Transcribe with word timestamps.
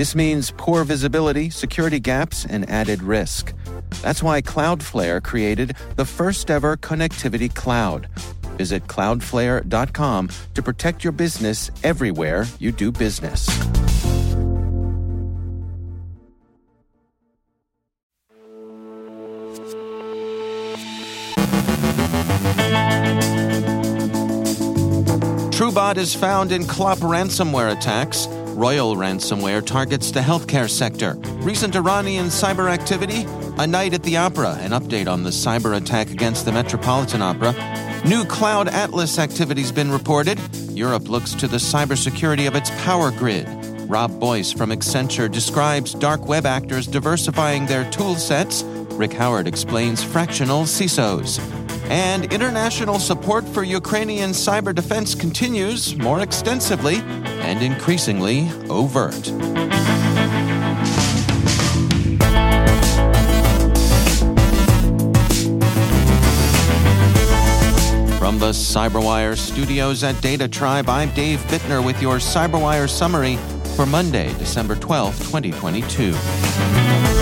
This 0.00 0.14
means 0.14 0.50
poor 0.56 0.82
visibility, 0.84 1.50
security 1.50 2.00
gaps, 2.00 2.46
and 2.46 2.66
added 2.70 3.02
risk. 3.02 3.52
That's 4.00 4.22
why 4.22 4.40
Cloudflare 4.40 5.22
created 5.22 5.76
the 5.96 6.06
first 6.06 6.50
ever 6.50 6.78
connectivity 6.78 7.54
cloud. 7.54 8.08
Visit 8.56 8.86
cloudflare.com 8.86 10.30
to 10.54 10.62
protect 10.62 11.04
your 11.04 11.12
business 11.12 11.70
everywhere 11.84 12.46
you 12.58 12.72
do 12.72 12.90
business. 12.90 13.46
TrueBot 25.52 25.98
is 25.98 26.14
found 26.14 26.52
in 26.52 26.64
Clop 26.64 27.00
ransomware 27.00 27.76
attacks. 27.76 28.26
Royal 28.60 28.94
ransomware 28.94 29.64
targets 29.64 30.10
the 30.10 30.20
healthcare 30.20 30.68
sector. 30.68 31.14
Recent 31.38 31.74
Iranian 31.74 32.26
cyber 32.26 32.70
activity, 32.70 33.24
a 33.56 33.66
night 33.66 33.94
at 33.94 34.02
the 34.02 34.18
opera, 34.18 34.50
an 34.60 34.72
update 34.72 35.10
on 35.10 35.22
the 35.22 35.30
cyber 35.30 35.78
attack 35.78 36.10
against 36.10 36.44
the 36.44 36.52
Metropolitan 36.52 37.22
Opera. 37.22 37.54
New 38.04 38.22
Cloud 38.26 38.68
Atlas 38.68 39.18
activities 39.18 39.72
been 39.72 39.90
reported. 39.90 40.38
Europe 40.76 41.08
looks 41.08 41.32
to 41.36 41.48
the 41.48 41.56
cybersecurity 41.56 42.46
of 42.46 42.54
its 42.54 42.68
power 42.84 43.10
grid. 43.10 43.48
Rob 43.88 44.20
Boyce 44.20 44.52
from 44.52 44.68
Accenture 44.72 45.32
describes 45.32 45.94
dark 45.94 46.28
web 46.28 46.44
actors 46.44 46.86
diversifying 46.86 47.64
their 47.64 47.90
tool 47.90 48.14
sets. 48.16 48.62
Rick 48.92 49.14
Howard 49.14 49.48
explains 49.48 50.04
fractional 50.04 50.64
CISOs. 50.64 51.59
And 51.90 52.32
international 52.32 53.00
support 53.00 53.44
for 53.48 53.64
Ukrainian 53.64 54.30
cyber 54.30 54.72
defense 54.72 55.12
continues 55.12 55.96
more 55.96 56.20
extensively 56.20 56.98
and 57.42 57.60
increasingly 57.64 58.48
overt. 58.70 59.26
From 68.20 68.38
the 68.38 68.52
CyberWire 68.52 69.36
studios 69.36 70.04
at 70.04 70.20
Data 70.20 70.46
Tribe, 70.46 70.88
I'm 70.88 71.10
Dave 71.14 71.40
Bittner 71.48 71.84
with 71.84 72.00
your 72.00 72.18
CyberWire 72.18 72.88
summary 72.88 73.34
for 73.74 73.84
Monday, 73.84 74.32
December 74.38 74.76
12, 74.76 75.18
2022. 75.24 77.19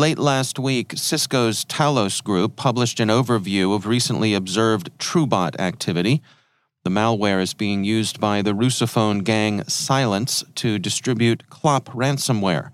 Late 0.00 0.18
last 0.18 0.58
week, 0.58 0.94
Cisco's 0.96 1.62
Talos 1.66 2.24
Group 2.24 2.56
published 2.56 3.00
an 3.00 3.08
overview 3.08 3.76
of 3.76 3.84
recently 3.84 4.32
observed 4.32 4.88
TrueBot 4.98 5.60
activity. 5.60 6.22
The 6.84 6.90
malware 6.90 7.42
is 7.42 7.52
being 7.52 7.84
used 7.84 8.18
by 8.18 8.40
the 8.40 8.54
Russophone 8.54 9.22
gang 9.24 9.62
Silence 9.64 10.42
to 10.54 10.78
distribute 10.78 11.50
Clop 11.50 11.90
ransomware. 11.90 12.70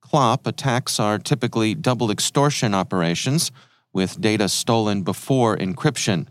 Clop 0.00 0.46
attacks 0.46 1.00
are 1.00 1.18
typically 1.18 1.74
double 1.74 2.12
extortion 2.12 2.74
operations, 2.74 3.50
with 3.92 4.20
data 4.20 4.48
stolen 4.48 5.02
before 5.02 5.56
encryption. 5.56 6.28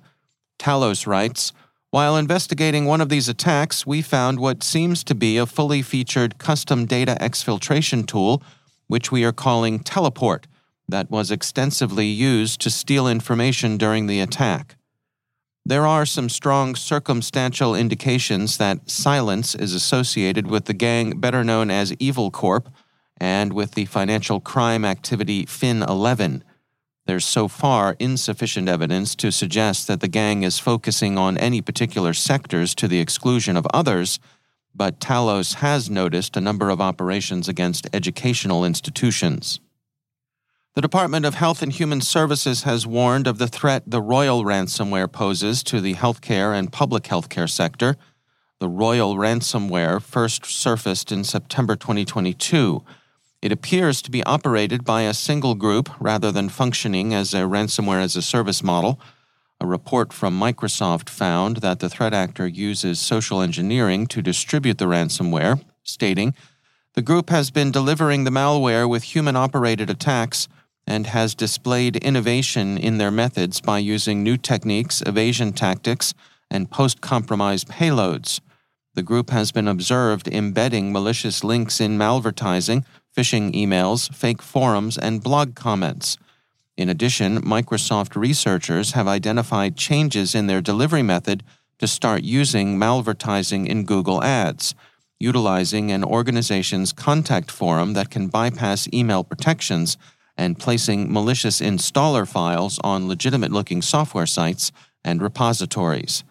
Talos 0.57 1.05
writes, 1.05 1.51
while 1.89 2.15
investigating 2.15 2.85
one 2.85 3.01
of 3.01 3.09
these 3.09 3.27
attacks, 3.27 3.85
we 3.85 4.01
found 4.01 4.39
what 4.39 4.63
seems 4.63 5.03
to 5.03 5.13
be 5.13 5.35
a 5.35 5.45
fully 5.45 5.81
featured 5.81 6.37
custom 6.37 6.85
data 6.85 7.17
exfiltration 7.19 8.07
tool 8.07 8.41
which 8.87 9.11
we 9.11 9.23
are 9.23 9.31
calling 9.31 9.79
Teleport, 9.79 10.47
that 10.87 11.11
was 11.11 11.31
extensively 11.31 12.07
used 12.07 12.61
to 12.61 12.69
steal 12.69 13.07
information 13.07 13.77
during 13.77 14.07
the 14.07 14.19
attack. 14.21 14.77
There 15.65 15.85
are 15.85 16.05
some 16.05 16.29
strong 16.29 16.75
circumstantial 16.75 17.75
indications 17.75 18.57
that 18.57 18.89
Silence 18.89 19.53
is 19.53 19.73
associated 19.73 20.47
with 20.47 20.63
the 20.63 20.73
gang 20.73 21.19
better 21.19 21.43
known 21.43 21.69
as 21.69 21.93
Evil 21.99 22.31
Corp 22.31 22.69
and 23.19 23.51
with 23.51 23.71
the 23.71 23.83
financial 23.85 24.39
crime 24.39 24.85
activity 24.85 25.45
Fin 25.45 25.83
11. 25.83 26.43
There's 27.05 27.25
so 27.25 27.47
far 27.49 27.97
insufficient 27.99 28.69
evidence 28.69 29.15
to 29.15 29.31
suggest 29.31 29.87
that 29.87 29.99
the 29.99 30.07
gang 30.07 30.43
is 30.43 30.59
focusing 30.59 31.17
on 31.17 31.37
any 31.37 31.61
particular 31.61 32.13
sectors 32.13 32.73
to 32.75 32.87
the 32.87 32.99
exclusion 32.99 33.57
of 33.57 33.67
others 33.73 34.19
but 34.77 34.99
Talos 34.99 35.55
has 35.55 35.89
noticed 35.89 36.37
a 36.37 36.41
number 36.41 36.69
of 36.69 36.79
operations 36.79 37.49
against 37.49 37.87
educational 37.91 38.63
institutions. 38.63 39.59
The 40.75 40.81
Department 40.81 41.25
of 41.25 41.33
Health 41.33 41.63
and 41.63 41.73
Human 41.73 42.01
Services 42.01 42.61
has 42.61 42.85
warned 42.85 43.25
of 43.25 43.39
the 43.39 43.47
threat 43.47 43.81
the 43.87 43.99
Royal 44.01 44.43
ransomware 44.43 45.11
poses 45.11 45.63
to 45.63 45.81
the 45.81 45.95
healthcare 45.95 46.55
and 46.55 46.71
public 46.71 47.05
healthcare 47.05 47.49
sector. 47.49 47.95
The 48.59 48.69
Royal 48.69 49.15
ransomware 49.15 49.99
first 49.99 50.45
surfaced 50.45 51.11
in 51.11 51.23
September 51.23 51.75
2022. 51.75 52.83
It 53.41 53.51
appears 53.51 54.03
to 54.03 54.11
be 54.11 54.23
operated 54.23 54.85
by 54.85 55.01
a 55.01 55.15
single 55.15 55.55
group 55.55 55.89
rather 55.99 56.31
than 56.31 56.49
functioning 56.49 57.11
as 57.11 57.33
a 57.33 57.41
ransomware 57.41 58.03
as 58.03 58.15
a 58.15 58.21
service 58.21 58.61
model. 58.61 58.99
A 59.59 59.65
report 59.65 60.13
from 60.13 60.39
Microsoft 60.39 61.09
found 61.09 61.57
that 61.57 61.79
the 61.79 61.89
threat 61.89 62.13
actor 62.13 62.47
uses 62.47 62.99
social 62.99 63.41
engineering 63.41 64.05
to 64.07 64.21
distribute 64.21 64.77
the 64.77 64.85
ransomware, 64.85 65.63
stating, 65.83 66.35
The 66.93 67.01
group 67.01 67.31
has 67.31 67.49
been 67.49 67.71
delivering 67.71 68.23
the 68.23 68.29
malware 68.29 68.87
with 68.87 69.15
human 69.15 69.35
operated 69.35 69.89
attacks 69.89 70.47
and 70.85 71.07
has 71.07 71.33
displayed 71.33 71.97
innovation 71.97 72.77
in 72.77 72.99
their 72.99 73.09
methods 73.11 73.59
by 73.59 73.79
using 73.79 74.21
new 74.21 74.37
techniques, 74.37 75.01
evasion 75.05 75.53
tactics, 75.53 76.13
and 76.51 76.69
post 76.69 77.01
compromise 77.01 77.65
payloads. 77.65 78.39
The 78.93 79.03
group 79.03 79.31
has 79.31 79.51
been 79.51 79.67
observed 79.67 80.27
embedding 80.27 80.91
malicious 80.91 81.43
links 81.43 81.81
in 81.81 81.97
malvertising, 81.97 82.85
phishing 83.15 83.53
emails, 83.53 84.13
fake 84.13 84.41
forums, 84.41 84.97
and 84.97 85.21
blog 85.21 85.55
comments. 85.55 86.17
In 86.77 86.89
addition, 86.89 87.41
Microsoft 87.41 88.15
researchers 88.15 88.91
have 88.91 89.07
identified 89.07 89.75
changes 89.75 90.35
in 90.35 90.45
their 90.45 90.61
delivery 90.61 91.01
method 91.01 91.43
to 91.79 91.87
start 91.87 92.23
using 92.23 92.77
malvertising 92.77 93.67
in 93.67 93.83
Google 93.83 94.23
Ads, 94.23 94.75
utilizing 95.19 95.91
an 95.91 96.03
organization's 96.03 96.93
contact 96.93 97.49
forum 97.49 97.93
that 97.93 98.11
can 98.11 98.27
bypass 98.27 98.87
email 98.93 99.23
protections 99.23 99.97
and 100.37 100.59
placing 100.59 101.11
malicious 101.11 101.59
installer 101.61 102.27
files 102.27 102.79
on 102.83 103.07
legitimate 103.07 103.51
looking 103.51 103.81
software 103.81 104.27
sites 104.27 104.71
and 105.03 105.19
repositories. 105.19 106.23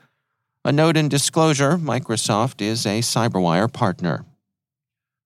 A 0.64 0.70
note 0.70 0.96
in 0.96 1.08
disclosure 1.08 1.76
Microsoft 1.76 2.60
is 2.60 2.86
a 2.86 3.00
CyberWire 3.00 3.72
partner. 3.72 4.24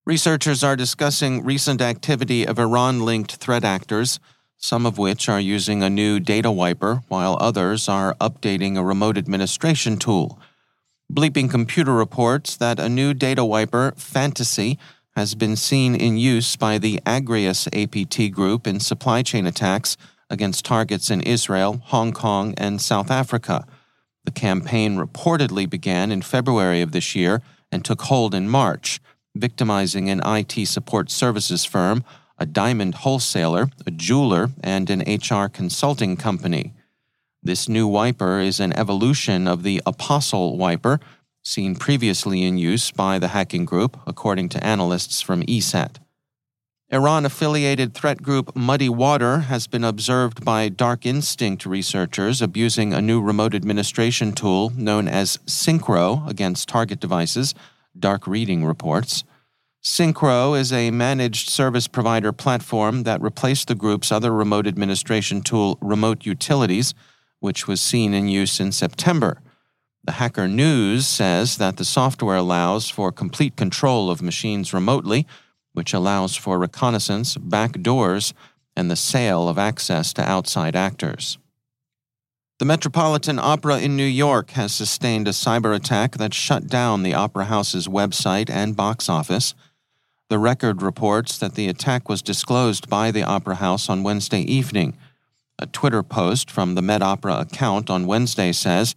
Researchers 0.06 0.64
are 0.64 0.76
discussing 0.76 1.44
recent 1.44 1.82
activity 1.82 2.46
of 2.46 2.58
Iran 2.58 3.04
linked 3.04 3.36
threat 3.36 3.64
actors 3.64 4.18
some 4.60 4.84
of 4.84 4.98
which 4.98 5.28
are 5.28 5.40
using 5.40 5.82
a 5.82 5.90
new 5.90 6.20
data 6.20 6.50
wiper, 6.50 7.02
while 7.08 7.38
others 7.40 7.88
are 7.88 8.14
updating 8.20 8.76
a 8.76 8.84
remote 8.84 9.16
administration 9.16 9.96
tool. 9.96 10.38
Bleeping 11.10 11.50
Computer 11.50 11.94
reports 11.94 12.56
that 12.56 12.78
a 12.78 12.88
new 12.88 13.14
data 13.14 13.44
wiper, 13.44 13.94
Fantasy, 13.96 14.78
has 15.16 15.34
been 15.34 15.56
seen 15.56 15.94
in 15.94 16.18
use 16.18 16.56
by 16.56 16.78
the 16.78 17.00
Agrius 17.06 17.66
APT 17.72 18.32
group 18.32 18.66
in 18.66 18.78
supply 18.78 19.22
chain 19.22 19.46
attacks 19.46 19.96
against 20.28 20.64
targets 20.64 21.10
in 21.10 21.22
Israel, 21.22 21.80
Hong 21.86 22.12
Kong, 22.12 22.54
and 22.58 22.80
South 22.80 23.10
Africa. 23.10 23.66
The 24.24 24.30
campaign 24.30 24.96
reportedly 24.96 25.68
began 25.68 26.12
in 26.12 26.22
February 26.22 26.82
of 26.82 26.92
this 26.92 27.16
year 27.16 27.42
and 27.72 27.82
took 27.82 28.02
hold 28.02 28.34
in 28.34 28.48
March, 28.48 29.00
victimizing 29.34 30.10
an 30.10 30.20
IT 30.24 30.66
support 30.66 31.10
services 31.10 31.64
firm 31.64 32.04
a 32.40 32.46
diamond 32.46 32.96
wholesaler, 32.96 33.68
a 33.86 33.90
jeweler, 33.90 34.48
and 34.64 34.88
an 34.88 35.04
HR 35.06 35.46
consulting 35.46 36.16
company. 36.16 36.72
This 37.42 37.68
new 37.68 37.86
wiper 37.86 38.40
is 38.40 38.58
an 38.58 38.72
evolution 38.72 39.46
of 39.46 39.62
the 39.62 39.82
Apostle 39.84 40.56
wiper, 40.56 40.98
seen 41.42 41.76
previously 41.76 42.42
in 42.42 42.56
use 42.56 42.90
by 42.90 43.18
the 43.18 43.28
hacking 43.28 43.66
group, 43.66 43.98
according 44.06 44.48
to 44.50 44.64
analysts 44.64 45.20
from 45.20 45.42
ESET. 45.42 45.98
Iran 46.92 47.24
affiliated 47.24 47.94
threat 47.94 48.20
group 48.20 48.56
Muddy 48.56 48.88
Water 48.88 49.40
has 49.40 49.66
been 49.66 49.84
observed 49.84 50.44
by 50.44 50.68
Dark 50.68 51.06
Instinct 51.06 51.64
researchers 51.64 52.42
abusing 52.42 52.92
a 52.92 53.00
new 53.00 53.20
remote 53.20 53.54
administration 53.54 54.32
tool 54.32 54.70
known 54.76 55.06
as 55.06 55.36
Syncro 55.46 56.28
against 56.28 56.68
target 56.68 56.98
devices, 56.98 57.54
Dark 57.96 58.26
Reading 58.26 58.64
reports. 58.64 59.24
Syncro 59.82 60.58
is 60.58 60.72
a 60.72 60.90
managed 60.90 61.48
service 61.48 61.88
provider 61.88 62.32
platform 62.32 63.04
that 63.04 63.22
replaced 63.22 63.68
the 63.68 63.74
group's 63.74 64.12
other 64.12 64.32
remote 64.32 64.66
administration 64.66 65.40
tool, 65.40 65.78
Remote 65.80 66.26
Utilities, 66.26 66.94
which 67.38 67.66
was 67.66 67.80
seen 67.80 68.12
in 68.12 68.28
use 68.28 68.60
in 68.60 68.72
September. 68.72 69.40
The 70.04 70.12
Hacker 70.12 70.48
News 70.48 71.06
says 71.06 71.56
that 71.58 71.76
the 71.76 71.84
software 71.84 72.36
allows 72.36 72.90
for 72.90 73.10
complete 73.10 73.56
control 73.56 74.10
of 74.10 74.22
machines 74.22 74.72
remotely 74.72 75.26
which 75.72 75.92
allows 75.92 76.36
for 76.36 76.58
reconnaissance, 76.58 77.36
back 77.36 77.80
doors, 77.82 78.34
and 78.76 78.90
the 78.90 78.96
sale 78.96 79.48
of 79.48 79.58
access 79.58 80.12
to 80.14 80.22
outside 80.22 80.76
actors. 80.76 81.38
The 82.58 82.64
Metropolitan 82.64 83.38
Opera 83.38 83.78
in 83.78 83.96
New 83.96 84.04
York 84.04 84.50
has 84.50 84.74
sustained 84.74 85.26
a 85.26 85.32
cyber 85.32 85.74
attack 85.74 86.18
that 86.18 86.34
shut 86.34 86.66
down 86.66 87.02
the 87.02 87.14
Opera 87.14 87.46
House's 87.46 87.88
website 87.88 88.50
and 88.50 88.76
box 88.76 89.08
office. 89.08 89.54
The 90.30 90.38
record 90.38 90.80
reports 90.80 91.36
that 91.38 91.56
the 91.56 91.66
attack 91.66 92.08
was 92.08 92.22
disclosed 92.22 92.88
by 92.88 93.10
the 93.10 93.24
Opera 93.24 93.56
House 93.56 93.88
on 93.90 94.04
Wednesday 94.04 94.42
evening. 94.42 94.96
A 95.58 95.66
Twitter 95.66 96.04
post 96.04 96.52
from 96.52 96.76
the 96.76 96.82
Met 96.82 97.02
Opera 97.02 97.40
account 97.40 97.90
on 97.90 98.06
Wednesday 98.06 98.52
says, 98.52 98.94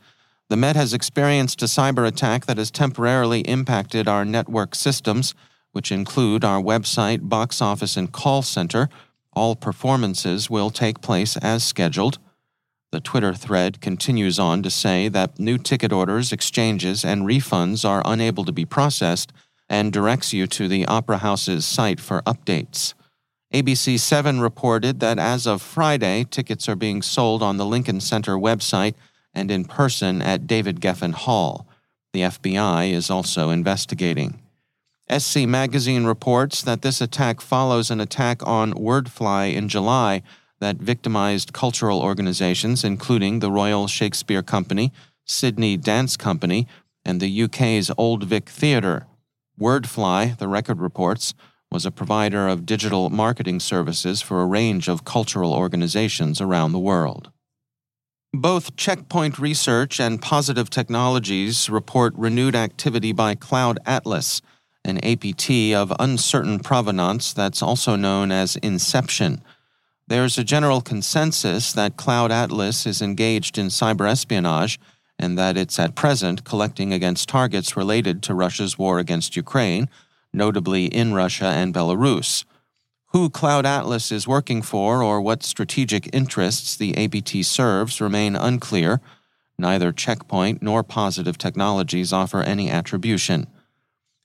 The 0.49 0.55
Met 0.55 0.75
has 0.75 0.93
experienced 0.93 1.63
a 1.63 1.65
cyber 1.65 2.07
attack 2.07 2.45
that 2.45 2.59
has 2.59 2.69
temporarily 2.69 3.41
impacted 3.41 4.07
our 4.07 4.23
network 4.23 4.75
systems 4.75 5.33
which 5.71 5.91
include 5.91 6.45
our 6.45 6.61
website, 6.61 7.27
box 7.27 7.63
office, 7.63 7.97
and 7.97 8.11
call 8.11 8.43
center, 8.43 8.87
all 9.33 9.55
performances 9.55 10.51
will 10.51 10.69
take 10.69 11.01
place 11.01 11.35
as 11.37 11.63
scheduled. 11.63 12.19
The 12.91 12.99
Twitter 12.99 13.33
thread 13.33 13.81
continues 13.81 14.37
on 14.37 14.61
to 14.61 14.69
say 14.69 15.07
that 15.09 15.39
new 15.39 15.57
ticket 15.57 15.91
orders, 15.91 16.31
exchanges, 16.31 17.03
and 17.03 17.23
refunds 17.23 17.89
are 17.89 18.03
unable 18.05 18.45
to 18.45 18.51
be 18.51 18.65
processed 18.65 19.33
and 19.69 19.93
directs 19.93 20.33
you 20.33 20.47
to 20.47 20.67
the 20.67 20.85
Opera 20.85 21.17
House's 21.17 21.65
site 21.65 21.99
for 21.99 22.21
updates. 22.23 22.93
ABC 23.53 23.99
7 23.99 24.39
reported 24.39 24.99
that 24.99 25.19
as 25.19 25.45
of 25.45 25.61
Friday, 25.61 26.25
tickets 26.29 26.67
are 26.67 26.75
being 26.75 27.01
sold 27.01 27.43
on 27.43 27.57
the 27.57 27.65
Lincoln 27.65 28.01
Center 28.01 28.35
website 28.35 28.95
and 29.33 29.51
in 29.51 29.65
person 29.65 30.21
at 30.21 30.47
David 30.47 30.79
Geffen 30.79 31.13
Hall. 31.13 31.67
The 32.13 32.21
FBI 32.21 32.91
is 32.91 33.09
also 33.09 33.49
investigating. 33.49 34.39
SC 35.11 35.45
Magazine 35.47 36.05
reports 36.05 36.61
that 36.63 36.81
this 36.81 37.01
attack 37.01 37.41
follows 37.41 37.91
an 37.91 37.99
attack 37.99 38.45
on 38.45 38.73
Wordfly 38.73 39.53
in 39.53 39.67
July 39.67 40.21
that 40.59 40.77
victimized 40.77 41.53
cultural 41.53 42.01
organizations, 42.01 42.83
including 42.83 43.39
the 43.39 43.51
Royal 43.51 43.87
Shakespeare 43.87 44.41
Company, 44.41 44.93
Sydney 45.25 45.77
Dance 45.77 46.15
Company, 46.15 46.67
and 47.03 47.19
the 47.19 47.43
UK's 47.43 47.91
Old 47.97 48.23
Vic 48.23 48.49
Theatre. 48.49 49.05
Wordfly, 49.59 50.37
the 50.37 50.47
record 50.47 50.79
reports, 50.79 51.33
was 51.71 51.85
a 51.85 51.91
provider 51.91 52.47
of 52.47 52.65
digital 52.65 53.09
marketing 53.09 53.59
services 53.59 54.21
for 54.21 54.41
a 54.41 54.45
range 54.45 54.87
of 54.87 55.05
cultural 55.05 55.53
organizations 55.53 56.39
around 56.39 56.71
the 56.71 56.79
world. 56.79 57.31
Both 58.31 58.75
Checkpoint 58.75 59.37
Research 59.39 59.99
and 59.99 60.21
Positive 60.21 60.69
Technologies 60.69 61.69
report 61.69 62.13
renewed 62.15 62.55
activity 62.55 63.11
by 63.11 63.35
Cloud 63.35 63.79
Atlas 63.85 64.41
an 64.85 65.03
APT 65.03 65.73
of 65.73 65.93
uncertain 65.99 66.59
provenance 66.59 67.33
that's 67.33 67.61
also 67.61 67.95
known 67.95 68.31
as 68.31 68.57
Inception. 68.57 69.41
There's 70.07 70.37
a 70.37 70.43
general 70.43 70.81
consensus 70.81 71.71
that 71.73 71.95
Cloud 71.95 72.31
Atlas 72.31 72.85
is 72.85 73.01
engaged 73.01 73.57
in 73.57 73.67
cyber 73.67 74.09
espionage 74.09 74.79
and 75.23 75.37
that 75.37 75.57
it's 75.57 75.79
at 75.79 75.95
present 75.95 76.43
collecting 76.43 76.93
against 76.93 77.29
targets 77.29 77.77
related 77.77 78.21
to 78.21 78.35
Russia's 78.35 78.77
war 78.77 78.99
against 78.99 79.35
Ukraine, 79.35 79.89
notably 80.33 80.85
in 80.85 81.13
Russia 81.13 81.45
and 81.45 81.73
Belarus. 81.73 82.43
Who 83.07 83.29
Cloud 83.29 83.65
Atlas 83.65 84.11
is 84.11 84.27
working 84.27 84.61
for 84.61 85.01
or 85.01 85.21
what 85.21 85.41
strategic 85.41 86.13
interests 86.13 86.75
the 86.75 86.97
APT 86.97 87.45
serves 87.45 88.01
remain 88.01 88.35
unclear. 88.35 88.99
Neither 89.57 89.91
Checkpoint 89.91 90.61
nor 90.61 90.83
Positive 90.83 91.37
Technologies 91.37 92.11
offer 92.11 92.41
any 92.41 92.69
attribution. 92.69 93.47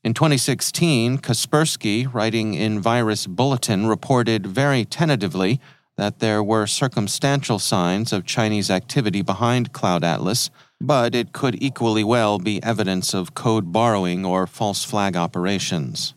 In 0.03 0.15
2016, 0.15 1.19
Kaspersky, 1.19 2.13
writing 2.13 2.55
in 2.55 2.81
Virus 2.81 3.27
Bulletin, 3.27 3.87
reported 3.87 4.47
very 4.47 4.85
tentatively 4.85 5.61
that 5.97 6.21
there 6.21 6.43
were 6.43 6.67
circumstantial 6.67 7.59
signs 7.59 8.13
of 8.13 8.25
Chinese 8.25 8.71
activity 8.71 9.21
behind 9.21 9.73
Cloud 9.73 10.03
Atlas, 10.03 10.51
but 10.81 11.15
it 11.15 11.33
could 11.33 11.61
equally 11.63 12.05
well 12.05 12.39
be 12.39 12.63
evidence 12.63 13.15
of 13.15 13.35
code 13.35 13.73
borrowing 13.73 14.25
or 14.25 14.47
false 14.47 14.85
flag 14.85 15.17
operations. 15.17 16.15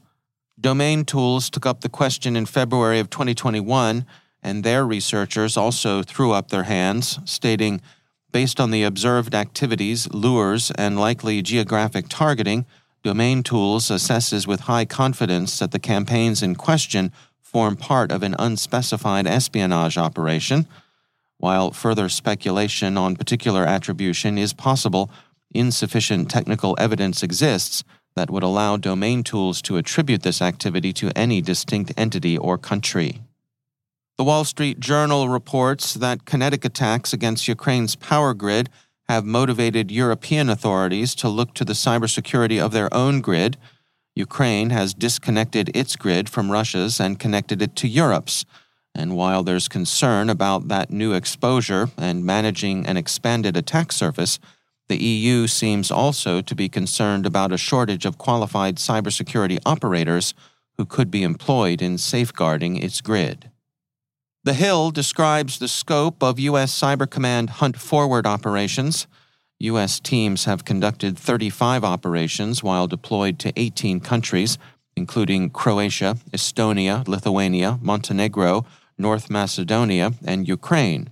Domain 0.60 1.04
Tools 1.06 1.50
took 1.50 1.66
up 1.66 1.82
the 1.82 1.90
question 1.90 2.36
in 2.36 2.46
February 2.46 3.00
of 3.00 3.10
2021, 3.10 4.06
and 4.44 4.64
their 4.64 4.86
researchers 4.86 5.58
also 5.58 6.04
threw 6.04 6.32
up 6.32 6.50
their 6.50 6.64
hands, 6.64 7.20
stating, 7.26 7.82
based 8.32 8.60
on 8.60 8.72
the 8.72 8.84
observed 8.84 9.34
activities, 9.34 10.12
lures, 10.14 10.72
and 10.72 11.00
likely 11.00 11.42
geographic 11.42 12.06
targeting, 12.10 12.66
Domain 13.04 13.42
Tools 13.42 13.88
assesses 13.88 14.46
with 14.46 14.62
high 14.62 14.86
confidence 14.86 15.58
that 15.58 15.72
the 15.72 15.80
campaigns 15.80 16.44
in 16.44 16.56
question 16.56 17.12
form 17.42 17.76
part 17.76 18.12
of 18.12 18.22
an 18.22 18.36
unspecified 18.38 19.26
espionage 19.26 19.98
operation. 19.98 20.68
While 21.42 21.72
further 21.72 22.08
speculation 22.08 23.00
on 23.00 23.16
particular 23.16 23.66
attribution 23.66 24.38
is 24.38 24.54
possible, 24.54 25.10
insufficient 25.50 26.30
technical 26.30 26.76
evidence 26.78 27.24
exists 27.24 27.84
that 28.16 28.30
would 28.30 28.44
allow 28.44 28.78
domain 28.78 29.24
tools 29.24 29.60
to 29.64 29.78
attribute 29.78 30.22
this 30.22 30.40
activity 30.40 30.94
to 30.94 31.10
any 31.18 31.42
distinct 31.42 31.94
entity 31.98 32.38
or 32.38 32.60
country. 32.60 33.22
The 34.20 34.24
Wall 34.24 34.44
Street 34.44 34.80
Journal 34.80 35.30
reports 35.30 35.96
that 35.96 36.26
kinetic 36.26 36.64
attacks 36.64 37.12
against 37.12 37.48
Ukraine's 37.48 37.96
power 37.96 38.36
grid 38.36 38.70
have 39.10 39.26
motivated 39.26 39.90
European 39.90 40.48
authorities 40.48 41.16
to 41.16 41.28
look 41.28 41.56
to 41.56 41.66
the 41.66 41.74
cybersecurity 41.74 42.64
of 42.64 42.72
their 42.72 42.94
own 42.94 43.20
grid. 43.20 43.58
Ukraine 44.14 44.70
has 44.70 44.94
disconnected 44.94 45.76
its 45.76 45.96
grid 45.96 46.30
from 46.30 46.52
Russia's 46.52 47.00
and 47.00 47.20
connected 47.20 47.64
it 47.64 47.76
to 47.78 47.88
Europe's. 47.88 48.46
And 48.94 49.16
while 49.16 49.44
there's 49.44 49.68
concern 49.68 50.30
about 50.30 50.68
that 50.68 50.92
new 50.92 51.14
exposure 51.14 51.90
and 51.98 52.26
managing 52.26 52.86
an 52.86 52.98
expanded 52.98 53.56
attack 53.56 53.92
surface, 53.92 54.40
the 54.90 55.02
EU 55.02 55.48
seems 55.48 55.90
also 55.90 56.42
to 56.42 56.56
be 56.56 56.68
concerned 56.68 57.26
about 57.26 57.54
a 57.54 57.58
shortage 57.58 58.06
of 58.06 58.18
qualified 58.18 58.76
cybersecurity 58.76 59.60
operators 59.66 60.34
who 60.78 60.86
could 60.86 61.10
be 61.10 61.24
employed 61.24 61.82
in 61.82 61.98
safeguarding 61.98 62.76
its 62.76 63.00
grid. 63.00 63.50
The 64.44 64.54
Hill 64.54 64.92
describes 64.92 65.60
the 65.60 65.68
scope 65.68 66.22
of 66.24 66.40
U.S. 66.40 66.78
Cyber 66.78 67.10
Command 67.10 67.52
Hunt 67.62 67.78
Forward 67.78 68.26
operations. 68.26 69.08
U.S. 69.60 70.00
teams 70.00 70.46
have 70.46 70.66
conducted 70.66 71.18
35 71.18 71.84
operations 71.84 72.64
while 72.64 72.88
deployed 72.88 73.38
to 73.40 73.54
18 73.56 74.00
countries, 74.00 74.58
including 74.96 75.52
Croatia, 75.52 76.18
Estonia, 76.32 77.08
Lithuania, 77.08 77.78
Montenegro, 77.82 78.66
North 79.02 79.30
Macedonia, 79.30 80.14
and 80.24 80.48
Ukraine. 80.48 81.10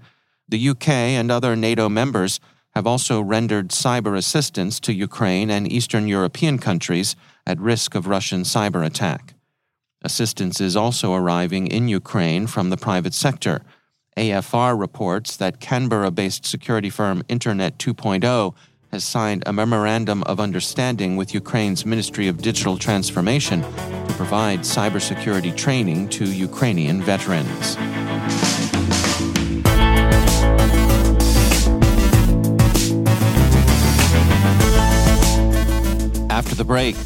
The 0.47 0.69
UK 0.69 0.89
and 0.89 1.29
other 1.31 1.55
NATO 1.55 1.89
members 1.89 2.39
have 2.75 2.87
also 2.87 3.19
rendered 3.21 3.69
cyber 3.69 4.15
assistance 4.15 4.79
to 4.81 4.93
Ukraine 4.93 5.49
and 5.49 5.71
Eastern 5.71 6.07
European 6.07 6.59
countries 6.59 7.15
at 7.45 7.59
risk 7.59 7.95
of 7.95 8.07
Russian 8.07 8.43
cyber 8.43 8.85
attack. 8.85 9.33
Assistance 10.01 10.61
is 10.61 10.75
also 10.75 11.13
arriving 11.13 11.67
in 11.67 11.87
Ukraine 11.87 12.47
from 12.47 12.69
the 12.69 12.77
private 12.77 13.13
sector. 13.13 13.61
AFR 14.15 14.79
reports 14.79 15.35
that 15.35 15.59
Canberra 15.59 16.11
based 16.11 16.45
security 16.45 16.89
firm 16.89 17.23
Internet 17.27 17.77
2.0 17.79 18.55
has 18.91 19.03
signed 19.03 19.43
a 19.45 19.53
memorandum 19.53 20.23
of 20.23 20.39
understanding 20.39 21.15
with 21.15 21.33
Ukraine's 21.33 21.85
Ministry 21.85 22.27
of 22.27 22.41
Digital 22.41 22.77
Transformation 22.77 23.63
provide 24.19 24.59
cybersecurity 24.59 25.55
training 25.55 26.09
to 26.09 26.25
Ukrainian 26.25 27.01
veterans. 27.01 27.77
After 36.29 36.53
the 36.53 36.65
break, 36.65 36.97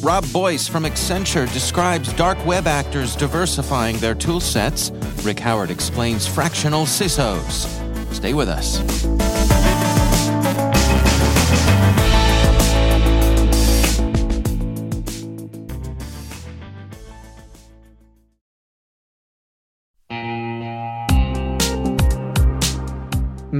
Rob 0.00 0.24
Boyce 0.32 0.66
from 0.66 0.84
Accenture 0.84 1.46
describes 1.52 2.10
dark 2.14 2.38
web 2.46 2.66
actors 2.66 3.16
diversifying 3.16 3.98
their 3.98 4.14
tool 4.14 4.40
sets. 4.40 4.90
Rick 5.22 5.40
Howard 5.40 5.70
explains 5.70 6.26
fractional 6.26 6.86
CISOs. 6.86 7.68
Stay 8.14 8.32
with 8.32 8.48
us. 8.48 9.61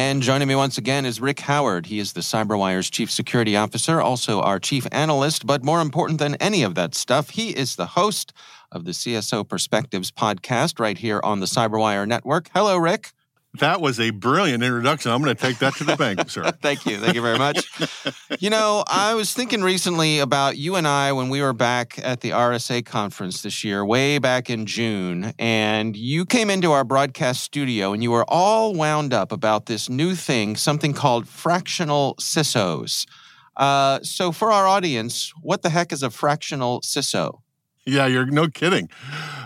And 0.00 0.22
joining 0.22 0.48
me 0.48 0.54
once 0.54 0.78
again 0.78 1.04
is 1.04 1.20
Rick 1.20 1.40
Howard. 1.40 1.84
He 1.84 1.98
is 1.98 2.14
the 2.14 2.22
CyberWire's 2.22 2.88
Chief 2.88 3.10
Security 3.10 3.54
Officer, 3.54 4.00
also 4.00 4.40
our 4.40 4.58
Chief 4.58 4.86
Analyst. 4.90 5.46
But 5.46 5.62
more 5.62 5.82
important 5.82 6.18
than 6.18 6.36
any 6.36 6.62
of 6.62 6.74
that 6.74 6.94
stuff, 6.94 7.28
he 7.28 7.50
is 7.50 7.76
the 7.76 7.84
host 7.84 8.32
of 8.72 8.86
the 8.86 8.92
CSO 8.92 9.46
Perspectives 9.46 10.10
podcast 10.10 10.80
right 10.80 10.96
here 10.96 11.20
on 11.22 11.40
the 11.40 11.46
CyberWire 11.46 12.08
Network. 12.08 12.48
Hello, 12.54 12.78
Rick. 12.78 13.12
That 13.58 13.80
was 13.80 13.98
a 13.98 14.10
brilliant 14.10 14.62
introduction. 14.62 15.10
I'm 15.10 15.22
going 15.22 15.34
to 15.34 15.42
take 15.42 15.58
that 15.58 15.74
to 15.76 15.84
the 15.84 15.96
bank, 15.96 16.30
sir. 16.30 16.50
Thank 16.62 16.86
you. 16.86 16.98
Thank 16.98 17.16
you 17.16 17.22
very 17.22 17.36
much. 17.36 17.66
you 18.38 18.48
know, 18.48 18.84
I 18.86 19.14
was 19.14 19.32
thinking 19.32 19.62
recently 19.62 20.20
about 20.20 20.56
you 20.56 20.76
and 20.76 20.86
I 20.86 21.12
when 21.12 21.30
we 21.30 21.42
were 21.42 21.52
back 21.52 21.98
at 21.98 22.20
the 22.20 22.30
RSA 22.30 22.86
conference 22.86 23.42
this 23.42 23.64
year, 23.64 23.84
way 23.84 24.18
back 24.18 24.50
in 24.50 24.66
June, 24.66 25.34
and 25.36 25.96
you 25.96 26.24
came 26.26 26.48
into 26.48 26.70
our 26.70 26.84
broadcast 26.84 27.42
studio 27.42 27.92
and 27.92 28.04
you 28.04 28.12
were 28.12 28.24
all 28.28 28.72
wound 28.72 29.12
up 29.12 29.32
about 29.32 29.66
this 29.66 29.88
new 29.88 30.14
thing, 30.14 30.54
something 30.54 30.92
called 30.92 31.26
fractional 31.26 32.14
CISOs. 32.20 33.04
Uh, 33.56 33.98
so, 34.02 34.30
for 34.30 34.52
our 34.52 34.68
audience, 34.68 35.32
what 35.42 35.62
the 35.62 35.70
heck 35.70 35.92
is 35.92 36.04
a 36.04 36.10
fractional 36.10 36.80
CISO? 36.82 37.40
Yeah, 37.86 38.06
you're 38.06 38.26
no 38.26 38.48
kidding. 38.48 38.88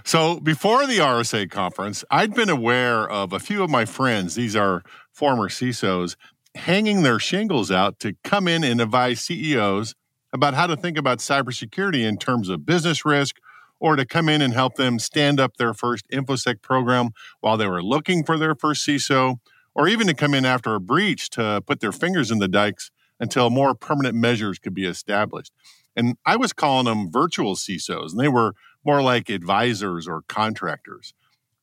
So 0.04 0.40
before 0.40 0.86
the 0.86 0.98
RSA 0.98 1.50
conference, 1.50 2.04
I'd 2.10 2.34
been 2.34 2.50
aware 2.50 3.08
of 3.08 3.32
a 3.32 3.38
few 3.38 3.62
of 3.62 3.70
my 3.70 3.84
friends, 3.84 4.34
these 4.34 4.56
are 4.56 4.82
former 5.12 5.48
CISOs, 5.48 6.16
hanging 6.54 7.02
their 7.02 7.18
shingles 7.18 7.70
out 7.70 7.98
to 8.00 8.14
come 8.24 8.48
in 8.48 8.64
and 8.64 8.80
advise 8.80 9.20
CEOs 9.20 9.94
about 10.32 10.54
how 10.54 10.66
to 10.66 10.76
think 10.76 10.98
about 10.98 11.18
cybersecurity 11.18 12.02
in 12.04 12.16
terms 12.16 12.48
of 12.48 12.66
business 12.66 13.04
risk 13.04 13.36
or 13.80 13.96
to 13.96 14.04
come 14.04 14.28
in 14.28 14.42
and 14.42 14.52
help 14.52 14.74
them 14.74 14.98
stand 14.98 15.38
up 15.38 15.56
their 15.56 15.74
first 15.74 16.04
InfoSec 16.12 16.60
program 16.60 17.10
while 17.40 17.56
they 17.56 17.66
were 17.66 17.82
looking 17.82 18.24
for 18.24 18.38
their 18.38 18.54
first 18.54 18.86
CISO, 18.86 19.36
or 19.74 19.88
even 19.88 20.06
to 20.06 20.14
come 20.14 20.34
in 20.34 20.44
after 20.44 20.74
a 20.74 20.80
breach 20.80 21.28
to 21.30 21.62
put 21.66 21.80
their 21.80 21.92
fingers 21.92 22.30
in 22.30 22.38
the 22.38 22.48
dikes 22.48 22.90
until 23.20 23.50
more 23.50 23.74
permanent 23.74 24.14
measures 24.14 24.58
could 24.58 24.74
be 24.74 24.86
established. 24.86 25.52
And 25.96 26.16
I 26.26 26.36
was 26.36 26.52
calling 26.52 26.86
them 26.86 27.10
virtual 27.10 27.54
CISOs, 27.54 28.12
and 28.12 28.20
they 28.20 28.28
were 28.28 28.54
more 28.84 29.02
like 29.02 29.30
advisors 29.30 30.06
or 30.06 30.22
contractors. 30.28 31.14